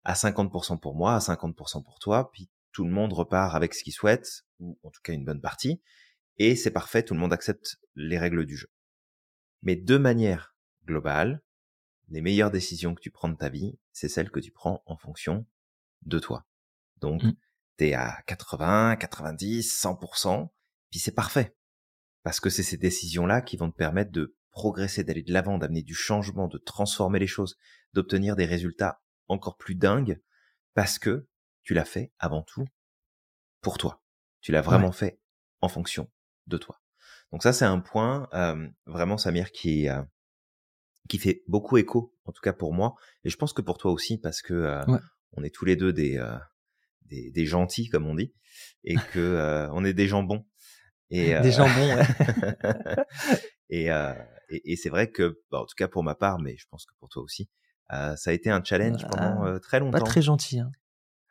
[0.04, 3.84] à 50% pour moi, à 50% pour toi, puis tout le monde repart avec ce
[3.84, 5.82] qu'il souhaite, ou en tout cas une bonne partie,
[6.38, 8.70] et c'est parfait, tout le monde accepte les règles du jeu.
[9.62, 11.42] Mais de manière globale,
[12.10, 14.98] les meilleures décisions que tu prends de ta vie, c'est celles que tu prends en
[14.98, 15.46] fonction
[16.02, 16.46] de toi.
[16.98, 17.34] Donc, Mm.
[17.78, 20.54] t'es à 80, 90, 100%,
[20.90, 21.56] puis c'est parfait.
[22.24, 25.84] Parce que c'est ces décisions-là qui vont te permettre de progresser, d'aller de l'avant, d'amener
[25.84, 27.58] du changement, de transformer les choses,
[27.94, 30.22] d'obtenir des résultats encore plus dingues,
[30.74, 31.28] parce que
[31.64, 32.66] tu l'as fait avant tout
[33.62, 34.04] pour toi.
[34.42, 35.20] Tu l'as vraiment fait
[35.62, 36.10] en fonction
[36.48, 36.82] de toi.
[37.32, 40.02] Donc ça, c'est un point euh, vraiment, Samir, qui euh,
[41.08, 43.92] qui fait beaucoup écho, en tout cas pour moi, et je pense que pour toi
[43.92, 45.00] aussi, parce que euh, Ouais.
[45.34, 46.38] on est tous les deux des, euh,
[47.06, 48.34] des des gentils, comme on dit,
[48.84, 50.48] et que euh, on est des jambons.
[51.12, 52.06] Et, euh, Des jambons, ouais.
[53.70, 54.14] et, euh,
[54.50, 56.86] et, et c'est vrai que, bah, en tout cas pour ma part, mais je pense
[56.86, 57.50] que pour toi aussi,
[57.92, 60.04] euh, ça a été un challenge Ah, pendant euh, très Pas longtemps.
[60.04, 60.60] très gentil.
[60.60, 60.72] Hein.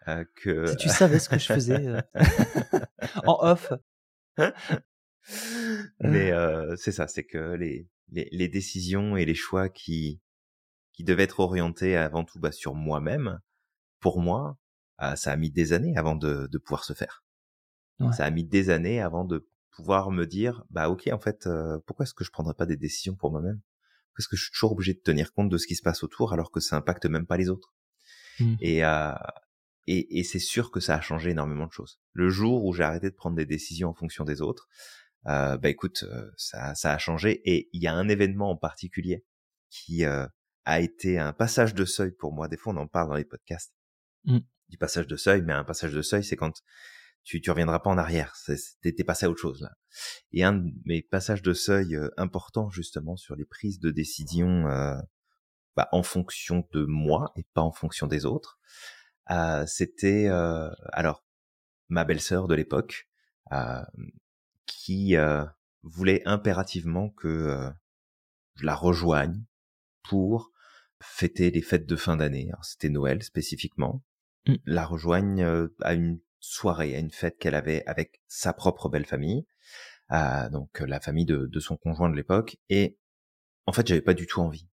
[0.09, 2.01] euh, que Si tu savais ce que je faisais euh,
[3.27, 3.73] en off.
[6.01, 10.21] mais euh, c'est ça, c'est que les, les les décisions et les choix qui
[10.93, 13.39] qui devaient être orientés avant tout bah, sur moi-même,
[14.01, 14.59] pour moi,
[15.03, 17.25] euh, ça a mis des années avant de, de pouvoir se faire.
[18.01, 18.13] Ouais.
[18.13, 21.79] Ça a mis des années avant de pouvoir me dire bah ok en fait euh,
[21.87, 23.61] pourquoi est-ce que je prendrais pas des décisions pour moi-même?
[24.09, 26.03] Pourquoi est-ce que je suis toujours obligé de tenir compte de ce qui se passe
[26.03, 27.75] autour alors que ça impacte même pas les autres
[28.41, 28.57] Mm.
[28.61, 29.13] Et euh,
[29.87, 31.99] et, et c'est sûr que ça a changé énormément de choses.
[32.13, 34.69] Le jour où j'ai arrêté de prendre des décisions en fonction des autres,
[35.27, 37.41] euh, bah écoute, euh, ça, ça a changé.
[37.51, 39.25] Et il y a un événement en particulier
[39.71, 40.27] qui euh,
[40.67, 42.49] a été un passage de seuil pour moi.
[42.49, 43.75] Des fois, on en parle dans les podcasts
[44.25, 44.39] Mm.
[44.69, 46.53] du passage de seuil, mais un passage de seuil, c'est quand
[47.29, 48.35] tu tu reviendras pas en arrière.
[48.81, 49.77] T'es passé à autre chose là.
[50.33, 54.67] Et un de mes passages de seuil euh, importants justement sur les prises de décision
[54.67, 54.97] euh,
[55.77, 58.59] bah, en fonction de moi et pas en fonction des autres.
[59.31, 61.23] Euh, c'était euh, alors
[61.91, 63.11] ma belle-sœur de l'époque
[63.53, 63.85] euh,
[64.65, 65.17] qui
[65.83, 67.71] voulait impérativement que
[68.55, 69.45] je la rejoigne
[70.03, 70.51] pour
[71.01, 72.51] fêter les fêtes de fin d'année.
[72.63, 74.03] C'était Noël spécifiquement.
[74.47, 74.55] Mmh.
[74.65, 79.47] La rejoigne à une soirée, à une fête qu'elle avait avec sa propre belle famille,
[80.11, 82.57] donc la famille de, de son conjoint de l'époque.
[82.69, 82.99] Et
[83.67, 84.69] en fait, j'avais pas du tout envie.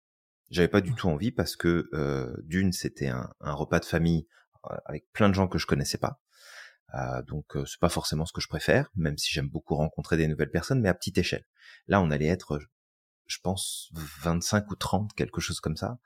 [0.50, 4.28] J'avais pas du tout envie parce que euh, d'une, c'était un, un, repas de famille
[4.70, 6.22] euh, avec plein de gens que je connaissais pas.
[6.96, 10.18] Euh, donc euh, c'est pas forcément ce que je préfère, même si j'aime beaucoup rencontrer
[10.18, 11.46] des nouvelles personnes, mais à petite échelle.
[11.88, 12.60] Là, on allait être,
[13.26, 15.98] je pense, 25 ou 30, quelque chose comme ça,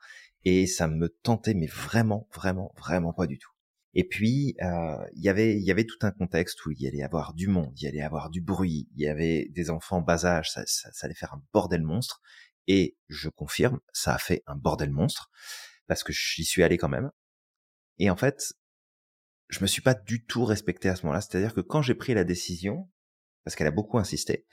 [0.44, 3.50] et ça me tentait, mais vraiment, vraiment, vraiment pas du tout.
[3.94, 7.02] Et puis, euh, y avait, il y avait tout un contexte où il y allait
[7.02, 10.24] avoir du monde, il y allait avoir du bruit, il y avait des enfants bas
[10.26, 12.20] âge, ça, ça, ça allait faire un bordel monstre.
[12.66, 15.30] Et je confirme, ça a fait un bordel monstre
[15.86, 17.10] parce que j'y suis allé quand même.
[17.98, 18.52] Et en fait,
[19.48, 21.22] je me suis pas du tout respecté à ce moment-là.
[21.22, 22.90] C'est-à-dire que quand j'ai pris la décision,
[23.44, 24.46] parce qu'elle a beaucoup insisté,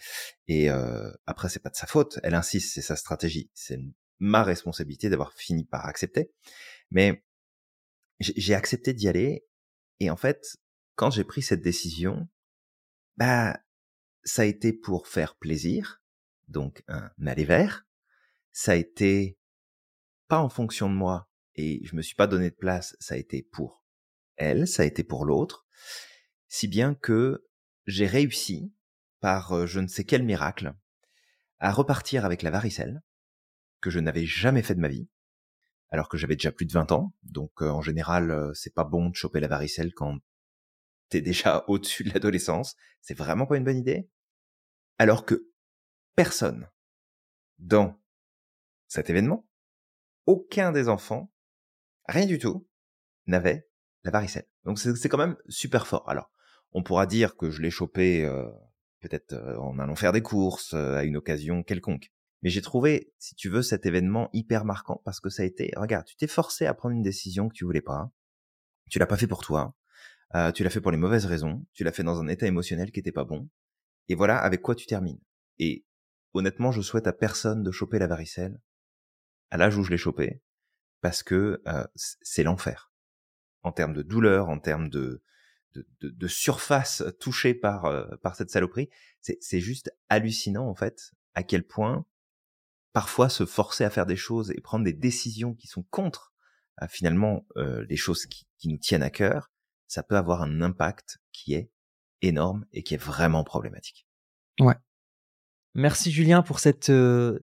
[0.47, 3.77] et euh, après c'est pas de sa faute, elle insiste, c'est sa stratégie, c'est
[4.19, 6.31] ma responsabilité d'avoir fini par accepter.
[6.91, 7.24] Mais
[8.19, 9.45] j'ai accepté d'y aller,
[9.99, 10.57] et en fait,
[10.95, 12.27] quand j'ai pris cette décision,
[13.17, 13.59] bah
[14.23, 16.01] ça a été pour faire plaisir,
[16.47, 17.85] donc un aller vert.
[18.51, 19.37] Ça a été
[20.27, 23.17] pas en fonction de moi, et je me suis pas donné de place, ça a
[23.17, 23.85] été pour
[24.37, 25.67] elle, ça a été pour l'autre,
[26.47, 27.47] si bien que
[27.85, 28.73] j'ai réussi,
[29.19, 30.73] par euh, je ne sais quel miracle,
[31.59, 33.01] à repartir avec la varicelle,
[33.81, 35.07] que je n'avais jamais fait de ma vie,
[35.95, 38.83] alors que j'avais déjà plus de 20 ans, donc euh, en général, euh, c'est pas
[38.83, 40.19] bon de choper la varicelle quand
[41.07, 44.09] t'es déjà au-dessus de l'adolescence, c'est vraiment pas une bonne idée,
[44.97, 45.47] alors que
[46.13, 46.67] personne
[47.59, 47.97] dans
[48.89, 49.47] cet événement,
[50.25, 51.31] aucun des enfants,
[52.09, 52.67] rien du tout,
[53.25, 53.65] n'avait
[54.03, 54.49] la varicelle.
[54.65, 56.09] Donc c'est quand même super fort.
[56.09, 56.29] Alors,
[56.73, 58.49] on pourra dire que je l'ai chopé euh,
[58.99, 62.11] peut-être en allant faire des courses à une occasion quelconque.
[62.41, 65.71] Mais j'ai trouvé, si tu veux, cet événement hyper marquant parce que ça a été,
[65.75, 68.11] regarde, tu t'es forcé à prendre une décision que tu voulais pas.
[68.89, 69.75] Tu l'as pas fait pour toi.
[70.53, 71.65] tu l'as fait pour les mauvaises raisons.
[71.73, 73.49] Tu l'as fait dans un état émotionnel qui était pas bon.
[74.09, 75.19] Et voilà avec quoi tu termines.
[75.57, 75.85] Et
[76.33, 78.59] honnêtement, je souhaite à personne de choper la varicelle
[79.49, 80.41] à l'âge où je l'ai chopé
[81.01, 81.61] parce que
[81.95, 82.91] c'est l'enfer
[83.65, 85.23] en termes de douleur, en termes de,
[85.73, 88.89] de, de, surface touchée par, euh, par cette saloperie.
[89.21, 92.05] C'est juste hallucinant, en fait, à quel point
[92.95, 96.33] parfois se forcer à faire des choses et prendre des décisions qui sont contre
[96.81, 99.51] euh, finalement euh, les choses qui, qui, nous tiennent à cœur,
[99.87, 101.69] ça peut avoir un impact qui est
[102.21, 104.07] énorme et qui est vraiment problématique.
[104.61, 104.77] Ouais.
[105.73, 106.89] Merci Julien pour cette,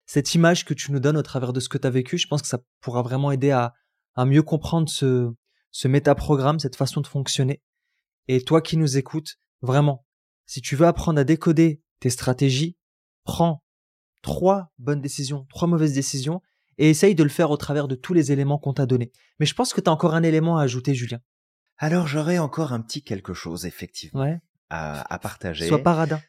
[0.06, 2.18] cette image que tu nous donnes au travers de ce que tu as vécu.
[2.18, 3.74] Je pense que ça pourra vraiment aider à,
[4.16, 5.30] à mieux comprendre ce,
[5.72, 7.62] ce métaprogramme, cette façon de fonctionner.
[8.30, 10.06] Et toi qui nous écoutes, vraiment,
[10.46, 12.78] si tu veux apprendre à décoder tes stratégies,
[13.26, 13.65] prends
[14.26, 16.42] trois bonnes décisions, trois mauvaises décisions,
[16.80, 19.12] et essaye de le faire au travers de tous les éléments qu'on t'a donnés.
[19.40, 21.20] Mais je pense que tu as encore un élément à ajouter, Julien.
[21.78, 24.40] Alors j'aurais encore un petit quelque chose, effectivement,
[24.72, 25.68] à, partager.
[25.68, 26.20] Sois paradin.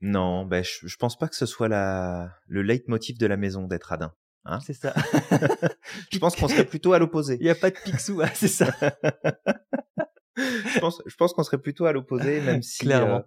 [0.00, 3.68] Non, ben je, je pense pas que ce soit la, le leitmotiv de la maison
[3.68, 4.12] d'être radin.
[4.44, 4.92] Hein c'est ça.
[6.12, 7.36] je pense qu'on serait plutôt à l'opposé.
[7.40, 8.74] Il n'y a pas de pixou, hein, c'est ça.
[10.36, 13.20] je pense, je pense qu'on serait plutôt à l'opposé, même si euh,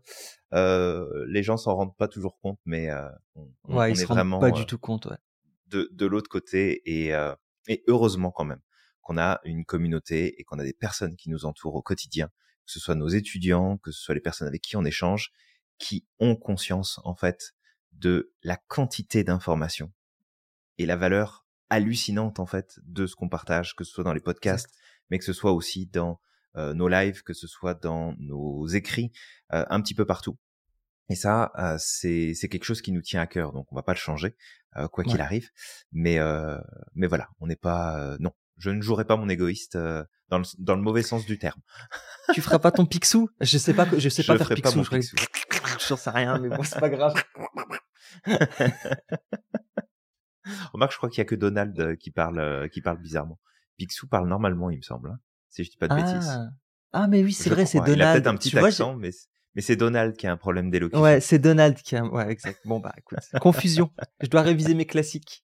[0.54, 4.06] euh, les gens s'en rendent pas toujours compte, mais euh, on, ouais, on ils est
[4.06, 5.06] vraiment pas du tout compte.
[5.06, 5.18] Ouais.
[5.68, 7.36] De, de l'autre côté, et, euh,
[7.68, 8.62] et heureusement quand même
[9.02, 12.72] qu'on a une communauté et qu'on a des personnes qui nous entourent au quotidien, que
[12.72, 15.32] ce soit nos étudiants, que ce soit les personnes avec qui on échange,
[15.78, 17.54] qui ont conscience en fait
[17.92, 19.92] de la quantité d'informations
[20.78, 24.22] et la valeur hallucinante en fait de ce qu'on partage, que ce soit dans les
[24.22, 24.70] podcasts,
[25.10, 26.16] mais que ce soit aussi dans euh,
[26.56, 29.12] nos lives, que ce soit dans nos écrits,
[29.54, 30.38] euh, un petit peu partout.
[31.10, 33.84] Et ça, euh, c'est c'est quelque chose qui nous tient à cœur, donc on va
[33.84, 34.36] pas le changer
[34.92, 35.50] quoi qu'il arrive.
[35.92, 36.20] Mais
[36.94, 39.78] mais voilà, on n'est pas non, je ne jouerai pas mon égoïste
[40.30, 41.62] dans le dans le mauvais sens du terme.
[42.34, 44.84] tu feras pas ton pixou Je sais pas je sais pas faire pixou.
[44.84, 45.16] Pas je,
[45.80, 47.14] je sais rien, mais bon c'est pas grave.
[50.74, 53.40] Remarque, je crois qu'il y a que Donald euh, qui parle, euh, qui parle bizarrement.
[53.78, 55.18] Picsou parle normalement, il me semble.
[55.58, 56.30] Si je dis pas de bêtises.
[56.30, 56.50] Ah,
[56.94, 57.98] ah mais oui, c'est vrai, c'est Donald.
[57.98, 59.10] Il a peut-être un petit accent, mais
[59.56, 61.02] mais c'est Donald qui a un problème d'élocution.
[61.02, 62.06] Ouais, c'est Donald qui a.
[62.06, 62.60] Ouais, exact.
[62.66, 63.90] Bon bah écoute, confusion.
[64.22, 65.44] je dois réviser mes classiques.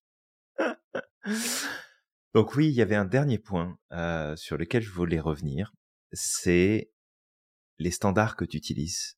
[2.36, 5.74] Donc oui, il y avait un dernier point euh, sur lequel je voulais revenir.
[6.12, 6.92] C'est
[7.80, 9.18] les standards que tu utilises,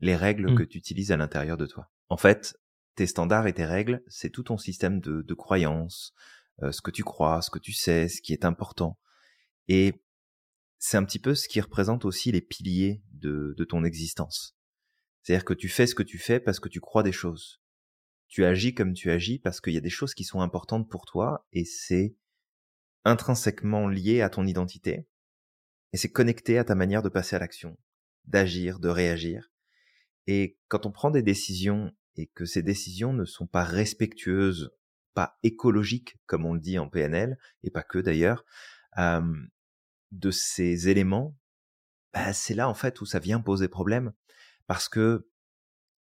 [0.00, 0.56] les règles mmh.
[0.56, 1.88] que tu utilises à l'intérieur de toi.
[2.08, 2.56] En fait,
[2.96, 6.12] tes standards et tes règles, c'est tout ton système de, de croyances,
[6.64, 8.98] euh, ce que tu crois, ce que tu sais, ce qui est important.
[9.68, 9.94] Et
[10.78, 14.56] c'est un petit peu ce qui représente aussi les piliers de, de ton existence.
[15.22, 17.60] C'est-à-dire que tu fais ce que tu fais parce que tu crois des choses.
[18.28, 21.04] Tu agis comme tu agis parce qu'il y a des choses qui sont importantes pour
[21.06, 22.16] toi et c'est
[23.04, 25.06] intrinsèquement lié à ton identité
[25.92, 27.78] et c'est connecté à ta manière de passer à l'action,
[28.24, 29.50] d'agir, de réagir.
[30.26, 34.70] Et quand on prend des décisions et que ces décisions ne sont pas respectueuses,
[35.14, 38.44] pas écologiques, comme on le dit en PNL, et pas que d'ailleurs,
[40.12, 41.36] de ces éléments,
[42.12, 44.12] bah, c'est là en fait où ça vient poser problème.
[44.66, 45.28] Parce que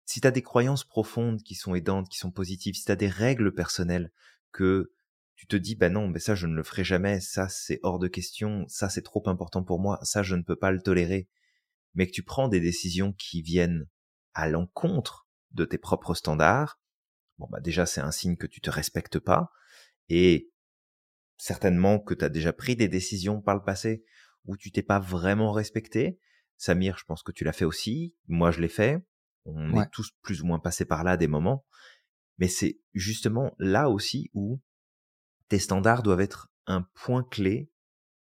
[0.05, 2.95] si tu as des croyances profondes qui sont aidantes, qui sont positives, si tu as
[2.95, 4.11] des règles personnelles
[4.51, 4.91] que
[5.37, 7.99] tu te dis bah non mais ça je ne le ferai jamais ça c'est hors
[7.99, 11.29] de question ça c'est trop important pour moi ça je ne peux pas le tolérer
[11.93, 13.87] mais que tu prends des décisions qui viennent
[14.33, 16.79] à l'encontre de tes propres standards
[17.37, 19.51] bon bah déjà c'est un signe que tu te respectes pas
[20.09, 20.51] et
[21.37, 24.03] certainement que tu as déjà pris des décisions par le passé
[24.45, 26.19] où tu t'es pas vraiment respecté.
[26.57, 28.15] Samir je pense que tu l'as fait aussi.
[28.27, 29.05] Moi je l'ai fait.
[29.45, 31.65] On est tous plus ou moins passés par là à des moments.
[32.37, 34.61] Mais c'est justement là aussi où
[35.47, 37.71] tes standards doivent être un point clé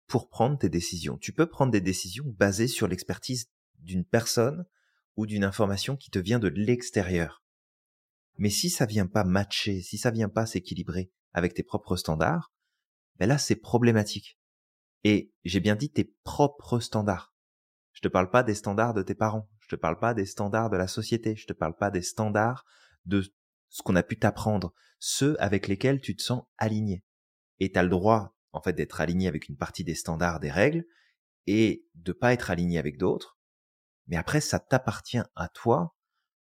[0.08, 1.18] pour prendre tes décisions.
[1.18, 3.50] Tu peux prendre des décisions basées sur l'expertise
[3.80, 4.66] d'une personne
[5.16, 7.44] ou d'une information qui te vient de l'extérieur.
[8.38, 12.52] Mais si ça vient pas matcher, si ça vient pas s'équilibrer avec tes propres standards,
[13.18, 14.40] ben là c'est problématique.
[15.04, 17.34] Et j'ai bien dit tes propres standards.
[17.94, 20.70] Je te parle pas des standards de tes parents, je te parle pas des standards
[20.70, 22.66] de la société, je te parle pas des standards
[23.06, 23.24] de
[23.70, 27.04] ce qu'on a pu t'apprendre, ceux avec lesquels tu te sens aligné
[27.60, 30.52] et tu as le droit en fait d'être aligné avec une partie des standards, des
[30.52, 30.86] règles,
[31.48, 33.38] et de pas être aligné avec d'autres.
[34.08, 35.96] Mais après, ça t'appartient à toi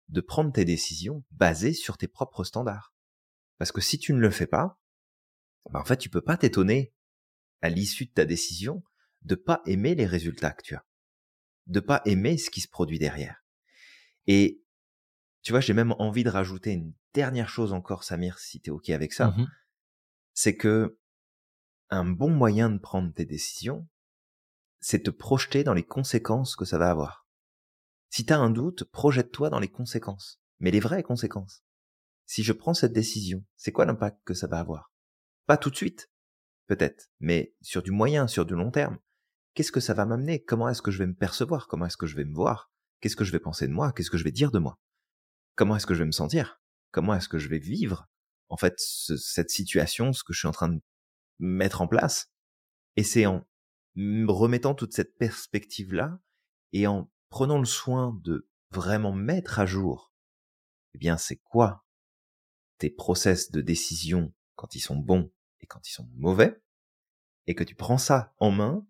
[0.07, 2.93] de prendre tes décisions basées sur tes propres standards.
[3.57, 4.78] Parce que si tu ne le fais pas,
[5.71, 6.93] ben en fait, tu peux pas t'étonner
[7.61, 8.83] à l'issue de ta décision
[9.21, 10.85] de pas aimer les résultats que tu as,
[11.67, 13.43] de pas aimer ce qui se produit derrière.
[14.27, 14.63] Et
[15.41, 18.71] tu vois, j'ai même envie de rajouter une dernière chose encore, Samir, si tu es
[18.71, 19.47] ok avec ça, mmh
[20.33, 20.97] c'est que
[21.89, 23.89] un bon moyen de prendre tes décisions,
[24.79, 27.27] c'est te projeter dans les conséquences que ça va avoir.
[28.09, 31.65] Si tu as un doute, projette-toi dans les conséquences, mais les vraies conséquences.
[32.25, 34.93] Si je prends cette décision, c'est quoi l'impact que ça va avoir?
[35.49, 36.11] Pas tout de suite,
[36.67, 38.99] peut-être, mais sur du moyen, sur du long terme.
[39.55, 40.43] Qu'est-ce que ça va m'amener?
[40.43, 41.67] Comment est-ce que je vais me percevoir?
[41.67, 42.71] Comment est-ce que je vais me voir?
[43.01, 43.91] Qu'est-ce que je vais penser de moi?
[43.91, 44.77] Qu'est-ce que je vais dire de moi?
[45.55, 46.61] Comment est-ce que je vais me sentir?
[46.91, 48.07] Comment est-ce que je vais vivre
[48.49, 50.79] en fait cette situation, ce que je suis en train de
[51.39, 52.31] mettre en place?
[52.95, 53.43] Et c'est en
[54.27, 56.19] remettant toute cette perspective-là
[56.73, 60.13] et en prenant le soin de vraiment mettre à jour,
[60.93, 61.87] eh bien, c'est quoi
[62.77, 65.31] tes process de décision quand ils sont bons?
[65.61, 66.61] Et quand ils sont mauvais,
[67.47, 68.85] et que tu prends ça en main,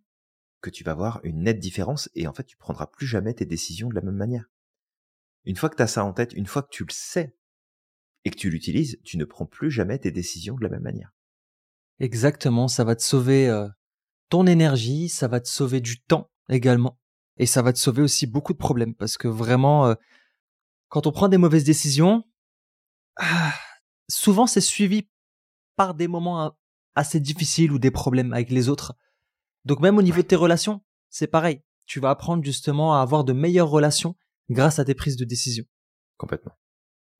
[0.61, 3.45] que tu vas voir une nette différence et en fait, tu prendras plus jamais tes
[3.45, 4.49] décisions de la même manière.
[5.45, 7.35] Une fois que tu as ça en tête, une fois que tu le sais
[8.25, 11.13] et que tu l'utilises, tu ne prends plus jamais tes décisions de la même manière.
[11.99, 13.67] Exactement, ça va te sauver euh,
[14.29, 16.99] ton énergie, ça va te sauver du temps également,
[17.37, 19.95] et ça va te sauver aussi beaucoup de problèmes, parce que vraiment, euh,
[20.87, 22.23] quand on prend des mauvaises décisions,
[23.17, 23.53] ah,
[24.09, 25.09] souvent c'est suivi
[25.79, 26.57] par des moments
[26.93, 28.97] assez difficiles ou des problèmes avec les autres.
[29.63, 31.61] Donc même au niveau de tes relations, c'est pareil.
[31.85, 34.17] Tu vas apprendre justement à avoir de meilleures relations
[34.49, 35.63] grâce à tes prises de décision.
[36.17, 36.51] Complètement.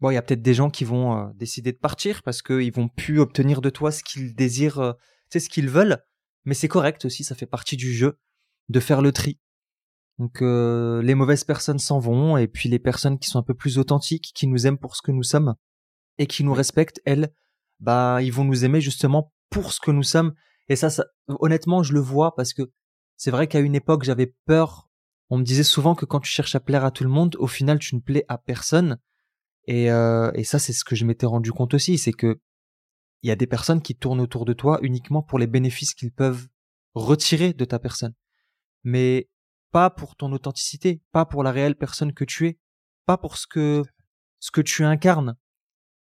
[0.02, 2.74] Bon, il y a peut-être des gens qui vont euh, décider de partir parce qu'ils
[2.74, 4.92] vont plus obtenir de toi ce qu'ils désirent, euh,
[5.32, 6.04] tu sais, ce qu'ils veulent.
[6.44, 8.20] Mais c'est correct aussi, ça fait partie du jeu
[8.68, 9.40] de faire le tri.
[10.18, 13.54] Donc euh, les mauvaises personnes s'en vont et puis les personnes qui sont un peu
[13.54, 15.56] plus authentiques, qui nous aiment pour ce que nous sommes
[16.18, 17.32] et qui nous respectent, elles,
[17.80, 20.34] bah ils vont nous aimer justement pour ce que nous sommes.
[20.68, 22.72] Et ça, ça honnêtement, je le vois parce que
[23.18, 24.90] c'est vrai qu'à une époque, j'avais peur.
[25.30, 27.48] On me disait souvent que quand tu cherches à plaire à tout le monde, au
[27.48, 28.98] final, tu ne plais à personne.
[29.66, 32.40] Et, euh, et ça, c'est ce que je m'étais rendu compte aussi, c'est que
[33.22, 36.14] il y a des personnes qui tournent autour de toi uniquement pour les bénéfices qu'ils
[36.14, 36.48] peuvent
[36.94, 38.14] retirer de ta personne,
[38.84, 39.30] mais
[39.72, 42.60] pas pour ton authenticité, pas pour la réelle personne que tu es,
[43.06, 43.84] pas pour ce que
[44.40, 45.36] ce que tu incarnes.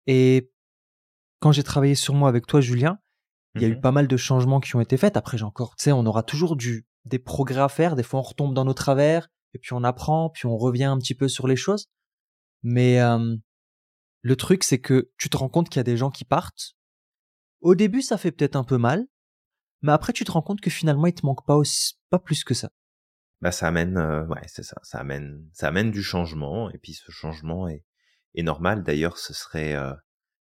[0.05, 0.51] Et
[1.39, 2.99] quand j'ai travaillé sur moi avec toi, Julien,
[3.55, 5.17] il y a eu mmh pas mal de changements qui ont été faits.
[5.17, 7.95] Après, j'ai encore, tu sais, on aura toujours du des progrès à faire.
[7.95, 10.97] Des fois, on retombe dans nos travers, et puis on apprend, puis on revient un
[10.97, 11.87] petit peu sur les choses.
[12.61, 13.35] Mais euh,
[14.21, 16.75] le truc, c'est que tu te rends compte qu'il y a des gens qui partent.
[17.61, 19.07] Au début, ça fait peut-être un peu mal,
[19.81, 22.43] mais après, tu te rends compte que finalement, il te manque pas aussi, pas plus
[22.43, 22.69] que ça.
[23.41, 26.93] Bah, ça amène, euh, ouais, c'est ça, ça amène, ça amène du changement, et puis
[26.93, 27.85] ce changement est,
[28.35, 28.83] est normal.
[28.83, 29.93] D'ailleurs, ce serait, euh,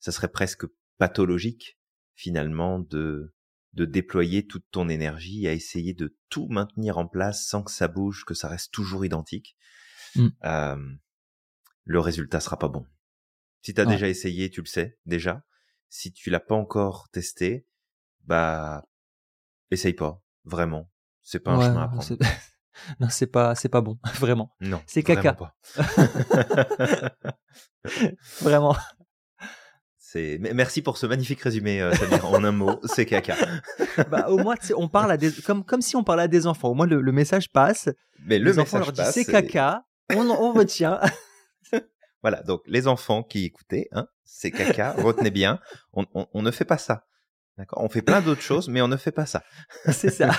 [0.02, 0.66] ça serait presque
[0.98, 1.80] pathologique
[2.16, 3.34] finalement de
[3.74, 7.88] de déployer toute ton énergie à essayer de tout maintenir en place sans que ça
[7.88, 9.56] bouge, que ça reste toujours identique,
[10.18, 10.28] Mm.
[10.44, 10.94] euh,
[11.86, 12.86] le résultat sera pas bon.
[13.62, 13.92] Si tu as Ouais.
[13.94, 15.46] déjà essayé, tu le sais déjà.
[15.88, 17.66] Si tu l'as pas encore testé,
[18.26, 18.84] bah
[19.70, 20.92] essaye pas, vraiment.
[21.22, 22.18] C'est pas un Ouais, chemin à prendre.
[23.00, 25.32] non, c'est pas, c'est pas bon, vraiment, Non, c'est caca.
[25.32, 27.16] vraiment pas.
[28.42, 28.76] vraiment.
[30.12, 33.34] C'est merci pour ce magnifique résumé euh, Samir en un mot, c'est caca.
[34.10, 36.68] Bah, au moins, on parle à des, comme, comme si on parlait à des enfants.
[36.68, 37.88] Au moins, le, le message passe.
[38.26, 39.86] Mais le les enfants message leur disent passe, c'est caca.
[40.14, 41.00] On, on retient.
[42.24, 45.60] Voilà, donc les enfants qui écoutaient, hein, c'est caca, retenez bien,
[45.94, 47.08] on, on, on ne fait pas ça.
[47.58, 47.82] D'accord?
[47.82, 49.42] On fait plein d'autres choses, mais on ne fait pas ça.
[49.92, 50.30] c'est ça.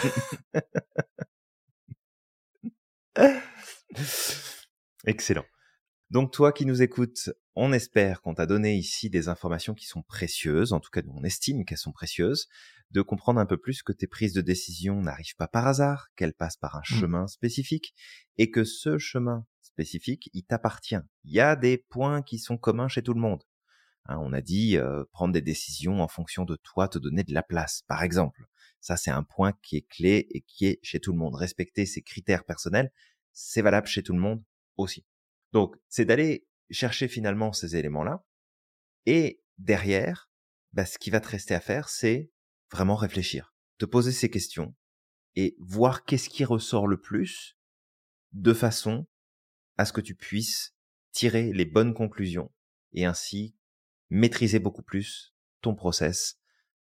[5.06, 5.44] Excellent.
[6.12, 10.02] Donc toi qui nous écoutes, on espère qu'on t'a donné ici des informations qui sont
[10.02, 12.48] précieuses, en tout cas on estime qu'elles sont précieuses,
[12.90, 16.34] de comprendre un peu plus que tes prises de décision n'arrivent pas par hasard, qu'elles
[16.34, 17.94] passent par un chemin spécifique,
[18.36, 20.98] et que ce chemin spécifique, il t'appartient.
[21.24, 23.42] Il y a des points qui sont communs chez tout le monde.
[24.04, 27.32] Hein, on a dit euh, prendre des décisions en fonction de toi, te donner de
[27.32, 28.44] la place, par exemple.
[28.80, 31.36] Ça, c'est un point qui est clé et qui est chez tout le monde.
[31.36, 32.92] Respecter ses critères personnels,
[33.32, 34.42] c'est valable chez tout le monde
[34.76, 35.06] aussi.
[35.52, 38.24] Donc, c'est d'aller chercher finalement ces éléments-là.
[39.06, 40.30] Et derrière,
[40.72, 42.30] bah, ce qui va te rester à faire, c'est
[42.70, 44.74] vraiment réfléchir, te poser ces questions
[45.36, 47.56] et voir qu'est-ce qui ressort le plus
[48.32, 49.06] de façon
[49.76, 50.74] à ce que tu puisses
[51.12, 52.50] tirer les bonnes conclusions
[52.92, 53.54] et ainsi
[54.10, 56.38] maîtriser beaucoup plus ton process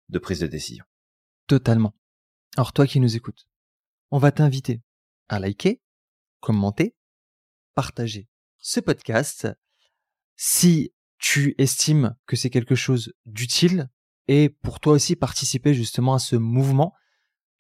[0.09, 0.85] de prise de décision.
[1.47, 1.95] Totalement.
[2.55, 3.47] Alors, toi qui nous écoutes,
[4.09, 4.81] on va t'inviter
[5.29, 5.81] à liker,
[6.39, 6.95] commenter,
[7.75, 8.30] partager
[8.61, 9.47] ce podcast
[10.35, 13.89] si tu estimes que c'est quelque chose d'utile
[14.27, 16.93] et pour toi aussi participer justement à ce mouvement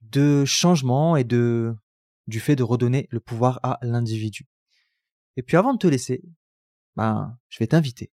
[0.01, 1.75] de changement et de
[2.27, 4.47] du fait de redonner le pouvoir à l'individu.
[5.37, 6.21] Et puis avant de te laisser,
[6.95, 8.11] ben, je vais t'inviter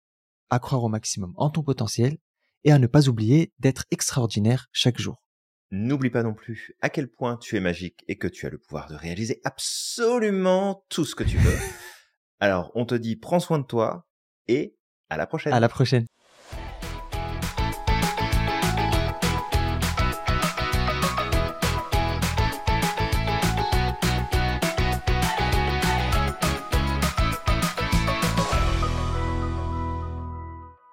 [0.48, 2.16] à croire au maximum en ton potentiel
[2.64, 5.22] et à ne pas oublier d'être extraordinaire chaque jour.
[5.70, 8.58] N'oublie pas non plus à quel point tu es magique et que tu as le
[8.58, 11.56] pouvoir de réaliser absolument tout ce que tu veux.
[12.40, 14.06] Alors, on te dit prends soin de toi
[14.46, 14.76] et
[15.10, 15.52] à la prochaine.